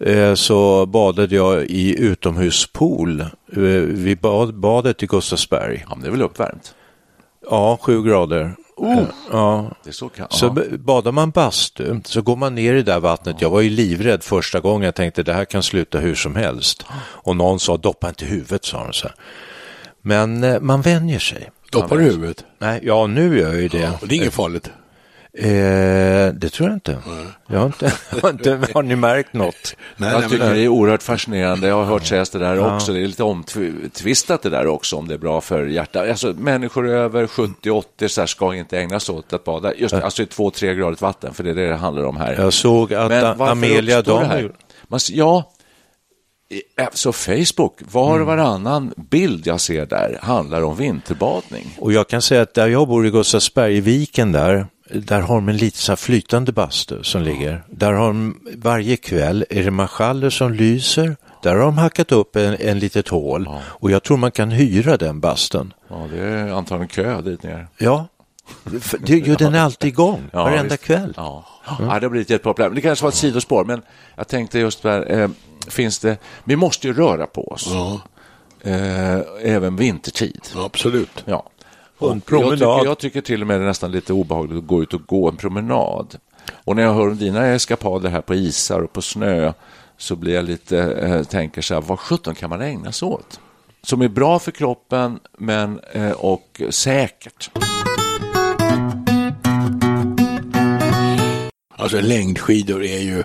eh, 0.00 0.34
så 0.34 0.86
badade 0.86 1.34
jag 1.36 1.64
i 1.64 1.96
utomhuspool 2.00 3.20
eh, 3.20 3.58
vid 3.86 4.18
bad, 4.20 4.54
badet 4.54 5.02
i 5.02 5.06
Gustavsberg. 5.06 5.84
Ja, 5.88 5.98
det 6.02 6.06
är 6.06 6.10
väl 6.10 6.22
uppvärmt? 6.22 6.74
Ja, 7.50 7.78
sju 7.82 8.02
grader. 8.02 8.54
Eh, 8.82 9.02
Ja. 9.30 9.70
Så 9.90 10.08
kan... 10.08 10.26
Så 10.30 10.46
ja. 10.56 10.76
badar 10.78 11.12
man 11.12 11.30
bastu 11.30 12.00
så 12.04 12.22
går 12.22 12.36
man 12.36 12.54
ner 12.54 12.72
i 12.74 12.76
det 12.76 12.82
där 12.92 13.00
vattnet. 13.00 13.36
Jag 13.40 13.50
var 13.50 13.60
ju 13.60 13.70
livrädd 13.70 14.22
första 14.22 14.60
gången. 14.60 14.84
Jag 14.84 14.94
tänkte 14.94 15.22
det 15.22 15.32
här 15.32 15.44
kan 15.44 15.62
sluta 15.62 15.98
hur 15.98 16.14
som 16.14 16.36
helst. 16.36 16.86
Och 17.00 17.36
någon 17.36 17.60
sa 17.60 17.76
doppa 17.76 18.08
inte 18.08 18.24
huvudet, 18.24 18.64
sa 18.64 18.84
de 18.84 18.92
så 18.92 19.06
här. 19.06 19.16
Men 20.02 20.44
eh, 20.44 20.60
man 20.60 20.82
vänjer 20.82 21.18
sig. 21.18 21.50
Doppar 21.70 21.96
du 21.96 22.02
huvudet? 22.04 22.44
Nej, 22.58 22.80
ja 22.82 23.06
nu 23.06 23.38
gör 23.38 23.52
jag 23.52 23.60
ju 23.62 23.68
det. 23.68 23.98
Och 24.02 24.08
det 24.08 24.14
är 24.14 24.16
inget 24.16 24.34
farligt. 24.34 24.70
Eh, 25.38 26.32
det 26.34 26.48
tror 26.52 26.68
jag 26.68 26.76
inte. 26.76 26.98
Jag 27.46 27.58
har 27.58 27.66
inte, 27.66 27.92
har 28.22 28.30
inte 28.30 28.58
har 28.74 28.82
ni 28.82 28.96
märkt 28.96 29.32
något? 29.32 29.76
Nej, 29.96 30.12
Jag 30.12 30.30
tycker 30.30 30.54
det 30.54 30.60
är 30.60 30.68
oerhört 30.68 31.02
fascinerande. 31.02 31.68
Jag 31.68 31.74
har 31.76 31.84
hört 31.84 32.06
sägas 32.06 32.30
det 32.30 32.38
där 32.38 32.74
också. 32.74 32.92
Det 32.92 33.00
är 33.00 33.06
lite 33.06 33.22
omtvistat 33.22 34.42
det 34.42 34.50
där 34.50 34.66
också, 34.66 34.96
om 34.96 35.08
det 35.08 35.14
är 35.14 35.18
bra 35.18 35.40
för 35.40 35.66
hjärtat. 35.66 36.08
Alltså, 36.08 36.34
människor 36.38 36.88
över 36.88 37.26
70-80 37.26 38.08
så 38.08 38.20
här 38.20 38.26
ska 38.26 38.54
inte 38.54 38.78
ägna 38.78 39.00
sig 39.00 39.14
åt 39.14 39.32
att 39.32 39.44
bada. 39.44 39.74
Just 39.74 39.94
det, 39.94 40.04
alltså 40.04 40.22
i 40.22 40.26
2-3 40.26 40.74
gradigt 40.74 41.00
vatten, 41.00 41.34
för 41.34 41.44
det 41.44 41.50
är 41.50 41.54
det 41.54 41.68
det 41.68 41.76
handlar 41.76 42.04
om 42.04 42.16
här. 42.16 42.34
Jag 42.38 42.52
såg 42.52 42.94
att 42.94 43.08
Men 43.08 43.40
Amelia 43.40 44.02
s- 44.96 45.10
ja, 45.10 45.52
i- 46.50 46.62
så 46.92 47.12
Facebook, 47.12 47.78
var 47.92 48.20
och 48.20 48.26
varannan 48.26 48.92
bild 48.96 49.46
jag 49.46 49.60
ser 49.60 49.86
där 49.86 50.18
handlar 50.22 50.62
om 50.62 50.76
vinterbadning. 50.76 51.74
Och 51.78 51.92
jag 51.92 52.08
kan 52.08 52.22
säga 52.22 52.42
att 52.42 52.54
där 52.54 52.68
jag 52.68 52.88
bor 52.88 53.06
i 53.06 53.10
Gustavsberg, 53.10 53.76
i 53.76 53.80
viken 53.80 54.32
där, 54.32 54.66
där 54.92 55.20
har 55.20 55.34
de 55.34 55.48
en 55.48 55.56
lite 55.56 55.96
flytande 55.96 56.52
bastu 56.52 57.02
som 57.02 57.22
ligger. 57.22 57.62
Där 57.70 57.92
har 57.92 58.06
de 58.06 58.40
varje 58.56 58.96
kväll 58.96 59.44
är 59.50 59.64
det 59.64 59.70
marschaller 59.70 60.30
som 60.30 60.52
lyser. 60.52 61.16
Där 61.42 61.56
har 61.56 61.62
de 61.64 61.78
hackat 61.78 62.12
upp 62.12 62.36
en, 62.36 62.56
en 62.60 62.78
litet 62.78 63.08
hål 63.08 63.48
och 63.62 63.90
jag 63.90 64.02
tror 64.02 64.16
man 64.16 64.30
kan 64.32 64.50
hyra 64.50 64.96
den 64.96 65.20
bastun. 65.20 65.72
Ja, 65.88 66.06
det 66.12 66.18
är 66.22 66.48
antagligen 66.52 66.88
kö 66.88 67.20
dit 67.20 67.42
ner. 67.42 67.68
Ja, 67.78 68.06
det, 69.00 69.08
ju, 69.14 69.34
den 69.34 69.54
är 69.54 69.60
alltid 69.60 69.88
igång, 69.88 70.22
Ja, 70.32 70.42
varenda 70.42 70.68
visst. 70.74 70.84
kväll. 70.84 71.14
Ja. 71.16 71.44
ja, 71.66 71.74
det 71.84 71.88
har 72.06 72.08
blivit 72.08 72.30
jättepopulärt. 72.30 72.74
Det 72.74 72.80
kanske 72.80 73.02
var 73.02 73.08
ett 73.08 73.14
sidospår, 73.14 73.64
men 73.64 73.82
jag 74.16 74.28
tänkte 74.28 74.58
just 74.58 74.82
där, 74.82 75.20
eh, 75.20 75.28
finns 75.68 75.98
det, 75.98 76.16
vi 76.44 76.56
måste 76.56 76.86
ju 76.86 76.92
röra 76.94 77.26
på 77.26 77.48
oss, 77.48 77.68
ja, 77.72 78.00
eh, 78.70 79.18
även 79.42 79.76
vintertid. 79.76 80.40
absolut. 80.56 81.24
Ja. 81.24 81.50
En 82.00 82.06
Och 82.08 82.16
jag, 82.16 82.24
promenad. 82.26 82.58
tycker, 82.58 82.84
jag 82.84 82.98
tycker 82.98 83.20
till 83.20 83.40
och 83.40 83.46
med 83.46 83.60
det 83.60 83.64
är 83.64 83.68
nästan 83.68 83.92
lite 83.92 84.12
obehagligt 84.12 84.58
att 84.58 84.66
gå 84.66 84.82
ut 84.82 84.94
och 84.94 85.06
gå 85.06 85.28
en 85.28 85.36
promenad. 85.36 86.16
Och 86.64 86.76
när 86.76 86.82
jag 86.82 86.94
hör 86.94 87.08
om 87.08 87.16
dina 87.16 87.46
eskapader 87.46 88.10
här 88.10 88.20
på 88.20 88.34
isar 88.34 88.80
och 88.80 88.92
på 88.92 89.02
snö 89.02 89.52
så 89.96 90.16
blir 90.16 90.34
jag 90.34 90.44
lite, 90.44 90.78
eh, 90.78 91.22
tänker 91.22 91.62
så 91.62 91.74
här, 91.74 91.80
vad 91.80 91.98
sjutton 91.98 92.34
kan 92.34 92.50
man 92.50 92.60
ägna 92.60 92.92
sig 92.92 93.06
åt? 93.08 93.40
Som 93.82 94.02
är 94.02 94.08
bra 94.08 94.38
för 94.38 94.50
kroppen 94.50 95.18
men, 95.38 95.80
eh, 95.92 96.10
och 96.10 96.62
säkert. 96.70 97.50
Alltså 101.76 102.00
längdskidor 102.00 102.84
är 102.84 102.98
ju... 102.98 103.24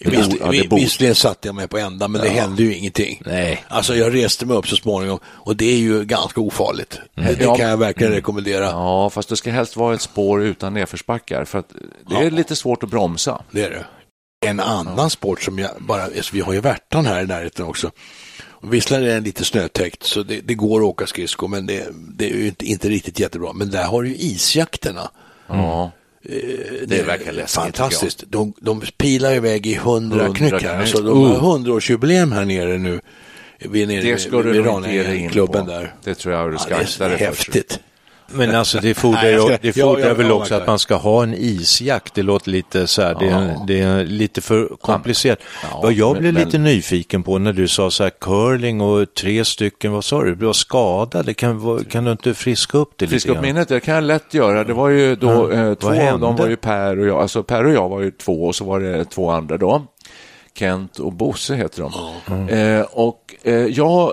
Visst, 0.00 0.32
ja, 0.40 0.48
visserligen 0.76 1.14
satte 1.14 1.48
jag 1.48 1.54
mig 1.54 1.68
på 1.68 1.78
ända, 1.78 2.08
men 2.08 2.20
det 2.20 2.28
hände 2.28 2.62
ju 2.62 2.74
ingenting. 2.74 3.22
Nej. 3.26 3.64
Alltså 3.68 3.96
jag 3.96 4.14
reste 4.14 4.46
mig 4.46 4.56
upp 4.56 4.68
så 4.68 4.76
småningom 4.76 5.18
och 5.26 5.56
det 5.56 5.64
är 5.64 5.78
ju 5.78 6.04
ganska 6.04 6.40
ofarligt. 6.40 7.00
Det, 7.14 7.22
det 7.22 7.44
Ja. 7.44 7.56
kan 7.56 7.68
jag 7.68 7.76
verkligen 7.76 8.12
rekommendera. 8.12 8.64
Ja, 8.64 9.10
fast 9.10 9.28
det 9.28 9.36
ska 9.36 9.50
helst 9.50 9.76
vara 9.76 9.94
ett 9.94 10.02
spår 10.02 10.42
utan 10.42 10.74
nedförsbackar 10.74 11.44
för 11.44 11.58
att 11.58 11.68
det 12.08 12.14
är 12.16 12.30
lite 12.30 12.56
svårt 12.56 12.82
att 12.82 12.90
bromsa. 12.90 13.42
Det 13.50 13.62
är 13.64 13.70
det. 13.70 13.84
en 14.48 14.60
annan 14.60 15.10
sport 15.10 15.42
som 15.42 15.58
jag 15.58 15.70
bara, 15.78 16.02
alltså 16.02 16.34
vi 16.34 16.40
har 16.40 16.52
ju 16.52 16.60
Värtan 16.60 17.06
här 17.06 17.22
i 17.22 17.26
närheten 17.26 17.64
också. 17.66 17.90
Visserligen 18.62 19.10
är 19.10 19.14
den 19.14 19.24
lite 19.24 19.44
snötäckt 19.44 20.02
så 20.02 20.22
det, 20.22 20.40
det 20.40 20.54
går 20.54 20.80
att 20.80 20.86
åka 20.86 21.06
skridskor 21.06 21.48
men 21.48 21.66
det, 21.66 21.86
det 21.92 22.30
är 22.30 22.34
ju 22.36 22.46
inte, 22.46 22.66
inte 22.66 22.88
riktigt 22.88 23.20
jättebra. 23.20 23.52
Men 23.52 23.70
där 23.70 23.84
har 23.84 24.02
du 24.02 24.08
ju 24.08 24.14
isjakterna. 24.16 25.10
Ja. 25.46 25.90
Det, 26.86 27.02
verkar 27.06 27.32
läskigt, 27.32 27.62
fantastiskt. 27.62 28.24
De, 28.28 28.52
de 28.60 28.82
pilar 28.98 29.34
iväg 29.34 29.66
i 29.66 29.74
hundra 29.74 30.18
Hundra 30.22 30.34
knyck 30.34 30.52
här. 30.52 30.58
knyck. 30.58 30.70
Alltså, 30.70 31.02
de 31.02 31.22
har 31.22 31.36
hundraårsjubileum 31.38 32.32
här 32.32 32.44
nere 32.44 32.78
nu. 32.78 33.00
Vi 33.58 33.82
är 33.82 33.86
nere 33.86 34.02
Det 34.02 34.18
ska 34.18 34.38
vid 34.38 34.64
nog 34.64 34.76
inte 34.76 34.92
ge 34.92 35.02
dig 35.02 35.16
in 35.18 35.30
klubben 35.30 35.64
på. 35.66 35.70
där. 35.70 35.94
Det 36.04 36.14
tror 36.14 36.34
jag 36.34 36.52
du 36.52 36.58
ska 36.58 36.70
Ja, 36.70 36.76
det 36.98 37.04
är 37.04 37.08
dig 37.08 37.34
för. 37.34 37.62
Men 38.26 38.54
alltså 38.54 38.78
det 38.78 38.94
fordrar, 38.94 39.24
ju- 39.28 39.58
det 39.62 39.72
fordrar 39.72 40.14
väl 40.14 40.32
också 40.32 40.54
att 40.54 40.66
man 40.66 40.78
ska 40.78 40.94
ha 40.94 41.22
en 41.22 41.34
isjakt. 41.34 42.14
Det 42.14 42.22
låter 42.22 42.50
lite 42.50 42.86
så 42.86 43.02
här, 43.02 43.16
det, 43.20 43.28
är, 43.28 43.56
det 43.66 43.80
är 43.80 44.04
lite 44.04 44.40
för 44.40 44.68
komplicerat. 44.80 45.38
Vad 45.82 45.92
jag 45.92 46.16
blev 46.18 46.34
lite 46.34 46.58
nyfiken 46.58 47.22
på 47.22 47.38
när 47.38 47.52
du 47.52 47.68
sa 47.68 47.90
så 47.90 48.02
här 48.02 48.10
curling 48.20 48.80
och 48.80 49.14
tre 49.14 49.44
stycken, 49.44 49.92
vad 49.92 50.04
sa 50.04 50.22
du, 50.22 50.34
du 50.34 50.46
var 50.46 50.52
skadade. 50.52 51.34
Kan, 51.34 51.84
kan 51.84 52.04
du 52.04 52.12
inte 52.12 52.34
friska 52.34 52.78
upp 52.78 52.92
det 52.96 53.06
Friska 53.06 53.28
lite 53.28 53.38
upp 53.38 53.44
grann? 53.44 53.54
minnet, 53.54 53.68
det 53.68 53.80
kan 53.80 53.94
jag 53.94 54.04
lätt 54.04 54.34
göra. 54.34 54.64
Det 54.64 54.72
var 54.72 54.88
ju 54.88 55.16
då, 55.16 55.50
eh, 55.50 55.74
två 55.74 55.88
av 55.88 56.20
dem 56.20 56.36
var 56.36 56.46
ju 56.48 56.56
Per 56.56 56.98
och 57.00 57.06
jag, 57.06 57.18
alltså 57.20 57.42
Per 57.42 57.66
och 57.66 57.72
jag 57.72 57.88
var 57.88 58.00
ju 58.00 58.10
två 58.10 58.44
och 58.44 58.54
så 58.54 58.64
var 58.64 58.80
det 58.80 59.04
två 59.04 59.30
andra 59.30 59.56
då. 59.56 59.82
Kent 60.58 60.98
och 60.98 61.12
Bosse 61.12 61.54
heter 61.54 61.82
de. 61.82 62.48
Eh, 62.48 62.80
och 62.92 63.34
eh, 63.42 63.54
jag, 63.54 64.12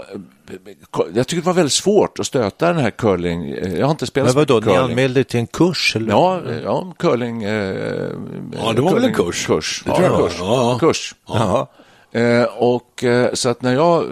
jag 1.14 1.28
tycker 1.28 1.42
det 1.42 1.46
var 1.46 1.54
väldigt 1.54 1.74
svårt 1.74 2.20
att 2.20 2.26
stöta 2.26 2.68
den 2.68 2.78
här 2.78 2.92
curling. 2.92 3.52
eh, 3.52 3.74
Jag 3.80 3.86
har 3.86 3.92
inte 3.92 4.06
spelat 4.08 4.28
Men 4.28 4.36
vadå, 4.36 4.54
mycket 4.56 4.68
ni 4.68 4.74
curling. 4.74 4.90
anmälde 4.92 5.24
till 5.24 5.40
en 5.40 5.48
kurs? 5.48 5.96
Eller? 5.96 6.10
Ja, 6.10 6.42
ja, 6.64 6.94
curling. 7.00 7.44
Eh, 7.44 7.52
Ja, 8.58 8.74
det 8.76 8.82
var 8.82 8.94
väl 8.94 9.04
en 9.04 9.14
kurs? 9.14 9.46
Kurs. 9.46 9.84
Det 9.86 9.92
tror 9.96 10.04
jag 10.04 10.12
ja, 10.12 10.18
det 10.18 10.22
var. 10.22 10.30
kurs. 10.30 10.40
Ja, 10.40 10.72
ja. 10.72 10.80
kurs. 10.80 11.16
Jaha. 11.28 11.68
Eh, 12.12 12.44
och 12.44 13.04
eh, 13.04 13.34
så 13.34 13.50
att 13.50 13.62
när 13.62 13.74
jag 13.74 14.04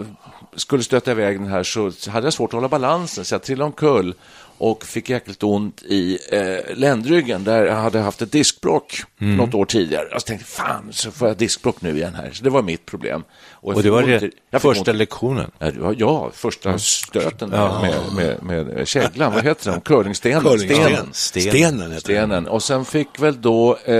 skulle 0.56 0.82
stöta 0.82 1.10
iväg 1.10 1.40
den 1.40 1.48
här 1.48 1.62
så 1.62 1.92
hade 2.10 2.26
jag 2.26 2.32
svårt 2.32 2.50
att 2.50 2.54
hålla 2.54 2.68
balansen 2.68 3.24
så 3.24 3.34
jag 3.34 3.42
trillade 3.42 3.66
omkull 3.66 4.14
och 4.60 4.84
fick 4.84 5.10
jäkligt 5.10 5.42
ont 5.42 5.82
i 5.82 6.18
eh, 6.32 6.76
ländryggen 6.76 7.44
där 7.44 7.64
jag 7.64 7.74
hade 7.74 7.98
haft 7.98 8.22
ett 8.22 8.32
diskbråck 8.32 9.02
Mm. 9.20 9.36
något 9.36 9.54
år 9.54 9.64
tidigare. 9.64 10.08
Jag 10.10 10.24
tänkte 10.26 10.46
fan 10.46 10.88
så 10.92 11.10
får 11.10 11.28
jag 11.28 11.36
diskbråck 11.36 11.82
nu 11.82 11.96
igen 11.96 12.14
här. 12.14 12.30
Så 12.32 12.44
det 12.44 12.50
var 12.50 12.62
mitt 12.62 12.86
problem. 12.86 13.24
jag 13.62 13.76
Och 13.76 13.82
det 13.82 13.90
var 13.90 14.02
det 14.50 14.58
första 14.60 14.90
ont- 14.92 14.96
lektionen? 14.96 15.50
Ja, 15.58 15.94
Ja, 15.96 16.30
första 16.34 16.78
stöten 16.78 17.50
Ja. 17.54 17.80
med, 18.16 18.36
med, 18.42 18.66
med 18.66 18.88
käglan, 18.88 19.32
vad 19.34 19.44
heter 19.44 19.70
den? 19.70 19.80
Curlingstenen. 19.80 20.42
Curlingsten. 20.42 20.76
Stenen. 20.76 21.08
Stenen. 21.12 21.72
Stenen. 21.74 22.00
Stenen. 22.00 22.48
Och 22.48 22.62
sen 22.62 22.84
fick 22.84 23.08
väl 23.20 23.40
då, 23.40 23.76
eh, 23.84 23.94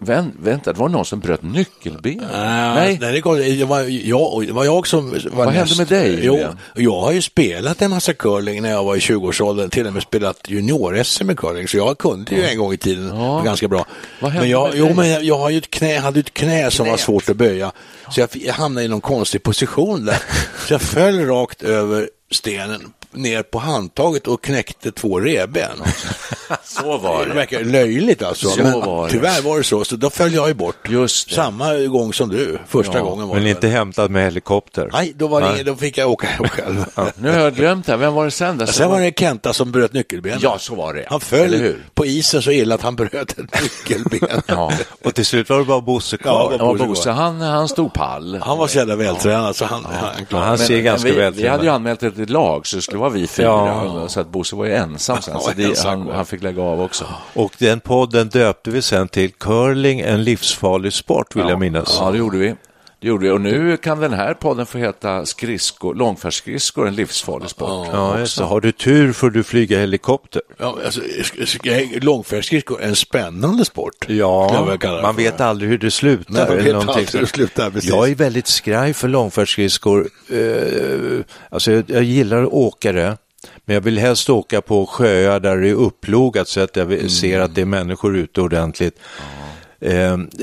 vänt, 0.00 0.34
vänta, 0.38 0.72
det 0.72 0.78
var 0.78 0.88
någon 0.88 1.04
som 1.04 1.20
bröt 1.20 1.42
nyckelben. 1.42 2.22
Nej, 2.32 2.98
nej 3.00 3.12
det, 3.12 3.20
var 3.20 3.38
jag, 3.38 4.46
det 4.46 4.52
var 4.52 4.64
jag 4.64 4.86
som 4.86 5.10
var 5.10 5.30
Vad 5.32 5.48
hände 5.48 5.74
med 5.76 5.86
dig, 5.86 6.20
Jo, 6.22 6.38
jag 6.74 7.00
har 7.00 7.12
ju 7.12 7.22
spelat 7.22 7.82
en 7.82 7.90
massa 7.90 8.12
curling 8.12 8.62
när 8.62 8.70
jag 8.70 8.84
var 8.84 8.96
i 8.96 8.98
20-årsåldern, 8.98 9.70
till 9.70 9.86
och 9.86 9.92
med 9.92 10.02
spelat 10.02 10.48
junior-SM 10.48 11.30
i 11.30 11.36
curling, 11.36 11.68
så 11.68 11.76
jag 11.76 11.98
kunde 11.98 12.34
ju 12.34 12.44
en 12.44 12.58
gång 12.58 12.72
i 12.72 12.76
tiden 12.76 13.12
ganska 13.44 13.68
bra. 13.68 13.86
Vad 14.20 14.30
hände 14.30 14.42
Men 14.42 14.50
jag, 14.50 14.68
med 14.68 14.78
jo, 14.78 14.86
dig? 14.86 14.94
men 14.94 15.26
jag, 15.26 15.38
har 15.38 15.50
ju 15.50 15.58
ett 15.58 15.70
knä, 15.70 15.98
hade 15.98 16.20
ett 16.20 16.34
knä 16.34 16.70
som 16.70 16.88
var 16.88 16.96
svårt 16.96 17.28
att 17.28 17.36
böja, 17.36 17.72
så 18.10 18.20
jag, 18.20 18.28
jag 18.32 18.54
hamnade 18.54 18.84
i 18.84 18.88
någon 18.88 19.00
konstig 19.00 19.42
position 19.42 20.04
där. 20.04 20.18
Så 20.66 20.74
jag 20.74 20.82
föll 20.82 21.26
rakt 21.26 21.62
över 21.62 22.08
stenen 22.30 22.92
ner 23.12 23.42
på 23.42 23.58
handtaget 23.58 24.26
och 24.26 24.42
knäckte 24.44 24.92
två 24.92 25.20
revben. 25.20 25.70
Så 26.64 26.98
var 26.98 27.18
Det 27.22 27.28
det. 27.28 27.34
verkar 27.34 27.60
löjligt 27.64 28.22
alltså, 28.22 28.48
Så 28.48 28.62
men 28.62 28.72
var 28.80 29.06
det. 29.06 29.12
tyvärr 29.12 29.42
var 29.42 29.58
det 29.58 29.64
så, 29.64 29.84
så 29.84 29.96
då 29.96 30.10
föll 30.10 30.34
jag 30.34 30.48
ju 30.48 30.54
bort. 30.54 30.88
Just 30.88 31.28
det. 31.28 31.34
Samma 31.34 31.74
gång 31.76 32.12
som 32.12 32.28
du, 32.28 32.58
första 32.68 32.98
Ja, 32.98 33.04
gången 33.04 33.28
var 33.28 33.34
Men 33.34 33.44
det. 33.44 33.50
inte 33.50 33.68
hämtad 33.68 34.10
med 34.10 34.24
helikopter? 34.24 34.88
Nej, 34.92 35.12
då, 35.16 35.26
var 35.28 35.40
det 35.40 35.52
ingen, 35.54 35.66
då 35.66 35.76
fick 35.76 35.98
jag 35.98 36.10
åka 36.10 36.26
hem 36.26 36.48
själv. 36.48 36.84
Nu 37.18 37.30
har 37.30 37.38
jag 37.38 37.54
glömt 37.54 37.86
det. 37.86 37.96
Vem 37.96 38.14
var 38.14 38.24
det 38.24 38.30
sen? 38.30 38.58
Där? 38.58 38.66
Sen 38.66 38.90
var 38.90 39.00
det 39.00 39.18
Kenta 39.18 39.52
som 39.52 39.72
bröt 39.72 39.92
nyckelbenet. 39.92 40.42
Ja, 40.42 40.58
så 40.58 40.74
var 40.74 40.94
det. 40.94 41.04
Han 41.08 41.20
föll 41.20 41.74
på 41.94 42.06
isen 42.06 42.42
så 42.42 42.50
illa 42.50 42.74
att 42.74 42.82
han 42.82 42.96
bröt 42.96 43.38
ett 43.38 43.62
nyckelben. 43.62 44.42
Ja. 44.46 44.72
Och 45.04 45.14
till 45.14 45.26
slut 45.26 45.48
var 45.50 45.58
det 45.58 45.64
bara 45.64 45.80
Bosse 45.80 46.16
Ja, 46.16 46.22
kvar? 46.22 46.56
Ja, 46.58 46.64
Bosse 46.72 46.84
Bosse, 46.84 47.10
han, 47.10 47.40
han 47.40 47.68
stod 47.68 47.92
pall. 47.92 48.38
Han 48.42 48.58
var 48.58 48.66
så 48.66 48.78
jävla 48.78 48.96
vältränad 48.96 49.56
så 49.56 49.64
han, 49.64 49.84
han 49.84 50.14
Ja, 50.28 50.38
han 50.38 50.58
sig. 50.58 50.66
ser 50.66 50.80
ganska 50.80 51.08
vi, 51.08 51.14
väl 51.16 51.32
vi 51.32 51.48
hade 51.48 51.64
ju 51.64 51.70
anmält 51.70 52.02
ett 52.02 52.18
ett 52.18 52.30
lag, 52.30 52.66
så 52.66 52.76
det 52.76 52.82
skulle 52.82 52.99
vara 53.00 53.10
vi 53.10 53.26
fyra. 53.26 53.46
Ja. 53.46 54.08
Så 54.08 54.20
att 54.20 54.28
Bosse 54.28 54.56
var 54.56 54.64
ju 54.64 54.74
ensam 54.74 55.22
sen, 55.22 55.34
så 55.40 55.50
Ja, 55.56 55.68
det, 55.68 55.84
han, 55.84 56.08
han 56.08 56.26
fick 56.26 56.42
lägga 56.42 56.62
av 56.62 56.80
också. 56.80 57.04
Och 57.34 57.52
den 57.58 57.80
podden 57.80 58.28
döpte 58.28 58.70
vi 58.70 58.82
sen 58.82 59.08
till 59.08 59.32
Curling, 59.32 60.00
en 60.00 60.24
livsfarlig 60.24 60.92
sport, 60.92 61.36
vill 61.36 61.48
jag 61.48 61.58
minnas. 61.58 61.96
Ja, 62.00 62.10
det 62.10 62.18
gjorde 62.18 62.38
vi. 62.38 62.54
Det 63.00 63.08
gjorde 63.08 63.24
vi. 63.26 63.30
Och 63.30 63.40
nu 63.40 63.76
kan 63.76 64.00
den 64.00 64.12
här 64.12 64.34
podden 64.34 64.66
få 64.66 64.78
heta 64.78 65.26
skridskor, 65.26 65.94
långfärdsskridskor, 65.94 66.88
en 66.88 66.94
livsfarlig 66.94 67.50
sport. 67.50 67.88
Ja, 67.92 68.16
det. 68.38 68.44
Har 68.44 68.60
du 68.60 68.72
tur 68.72 69.12
får 69.12 69.30
du 69.30 69.42
flyga 69.42 69.78
helikopter. 69.78 70.42
Ja, 70.58 70.78
alltså, 70.84 71.00
sk- 71.00 71.44
sk- 71.44 72.04
långfärdsskridskor 72.04 72.80
är 72.82 72.86
en 72.88 72.96
spännande 72.96 73.64
sport. 73.64 73.94
jag 74.08 74.78
det 74.80 75.02
man 75.02 75.16
vet 75.16 75.40
aldrig 75.40 75.70
hur 75.70 75.78
det 75.78 75.90
slutar. 75.90 76.32
Nej, 76.48 76.58
eller 76.58 76.72
någonting 76.72 77.06
hur 77.12 77.20
det 77.20 77.26
slutar, 77.26 77.70
precis. 77.70 77.90
Jag 77.90 78.10
är 78.10 78.14
väldigt 78.14 78.46
skraj 78.46 78.94
för 78.94 79.08
långfärdsskridskor. 79.08 80.08
Uh, 80.32 81.20
alltså 81.50 81.72
jag, 81.72 81.84
jag 81.86 82.02
gillar 82.02 82.42
att 82.42 82.52
åka 82.52 82.92
det. 82.92 83.16
Men 83.64 83.74
jag 83.74 83.80
vill 83.80 83.98
helst 83.98 84.30
åka 84.30 84.60
på 84.60 84.86
sjöar 84.86 85.40
där 85.40 85.56
det 85.56 85.68
är 85.68 85.74
upplogat 85.74 86.48
så 86.48 86.60
att 86.60 86.76
jag 86.76 86.92
Mm. 86.92 87.08
ser 87.08 87.40
att 87.40 87.54
det 87.54 87.60
är 87.60 87.64
människor 87.64 88.16
ute 88.16 88.40
ordentligt. 88.40 88.94
Eh, 89.18 89.49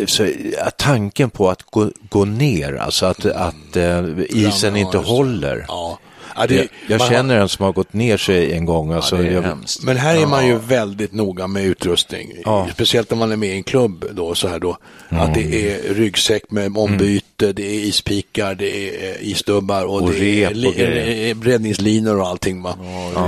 så, 0.08 0.24
ja, 0.58 0.70
tanken 0.78 1.30
på 1.30 1.50
att 1.50 1.62
gå, 1.64 1.92
gå 2.10 2.26
ner, 2.26 2.74
alltså 2.74 3.06
att, 3.06 3.26
att 3.26 3.76
eh, 3.76 4.04
isen 4.30 4.76
Ja, 4.76 4.82
inte 4.82 4.98
håller. 4.98 5.66
Ja. 5.68 6.00
Ja, 6.40 6.48
det, 6.48 6.56
jag 6.56 6.68
jag 6.88 7.00
man 7.00 7.08
har- 7.08 7.16
känner 7.16 7.40
en 7.40 7.50
som 7.50 7.66
har 7.66 7.74
gått 7.74 7.94
ner 7.94 8.18
sig 8.18 8.54
en 8.54 8.66
gång. 8.66 8.92
Alltså, 8.94 9.16
det 9.16 9.28
är 9.28 9.32
jag, 9.32 9.42
hemskt. 9.42 9.84
Men 9.84 9.98
här 9.98 10.22
är 10.22 10.26
man 10.26 10.48
ju 10.48 10.58
väldigt 10.58 11.14
noga 11.14 11.48
med 11.48 11.64
utrustning. 11.66 12.32
Ja. 12.46 12.68
Speciellt 12.74 13.12
om 13.12 13.18
man 13.20 13.32
är 13.32 13.36
med 13.36 13.50
i 13.50 13.54
en 13.54 13.64
klubb 13.64 14.06
då, 14.12 14.36
så 14.36 14.48
här 14.48 14.60
då. 14.60 14.78
Att 15.10 15.34
det 15.34 15.72
är 15.72 15.94
ryggsäck 15.94 16.52
med 16.52 16.78
ombyte, 16.78 17.54
det 17.54 17.64
är 17.64 17.80
ispikar, 17.80 18.56
det 18.56 18.70
är 18.70 19.10
eh, 19.10 19.28
isdubbar 19.30 19.84
och, 19.86 20.02
Och 20.02 20.12
det 20.12 20.44
är 20.44 20.48
och 20.50 20.56
li- 20.56 20.72
grejer. 20.78 21.32
eh, 21.32 21.42
räddningslinor 21.42 22.20
och 22.20 22.28
allting. 22.28 22.62
Va? 22.62 22.76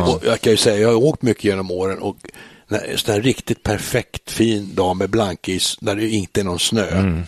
och 0.08 0.22
jag 0.26 0.41
kan 0.41 0.52
ju 0.52 0.58
säga, 0.58 0.78
jag 0.78 0.88
har 0.89 1.04
åkt 1.04 1.22
mycket 1.22 1.43
genom 1.43 1.72
åren 1.72 2.00
och 2.00 2.17
när, 2.70 2.98
sån 2.98 3.14
här 3.14 3.22
riktigt 3.22 3.64
perfekt 3.64 4.32
fin 4.32 4.76
dag 4.76 4.98
med 4.98 5.10
blankis 5.10 5.78
där 5.82 5.96
det 5.96 6.10
inte 6.10 6.40
är 6.40 6.44
någon 6.44 6.60
snö. 6.60 6.88
Mm. 6.92 7.24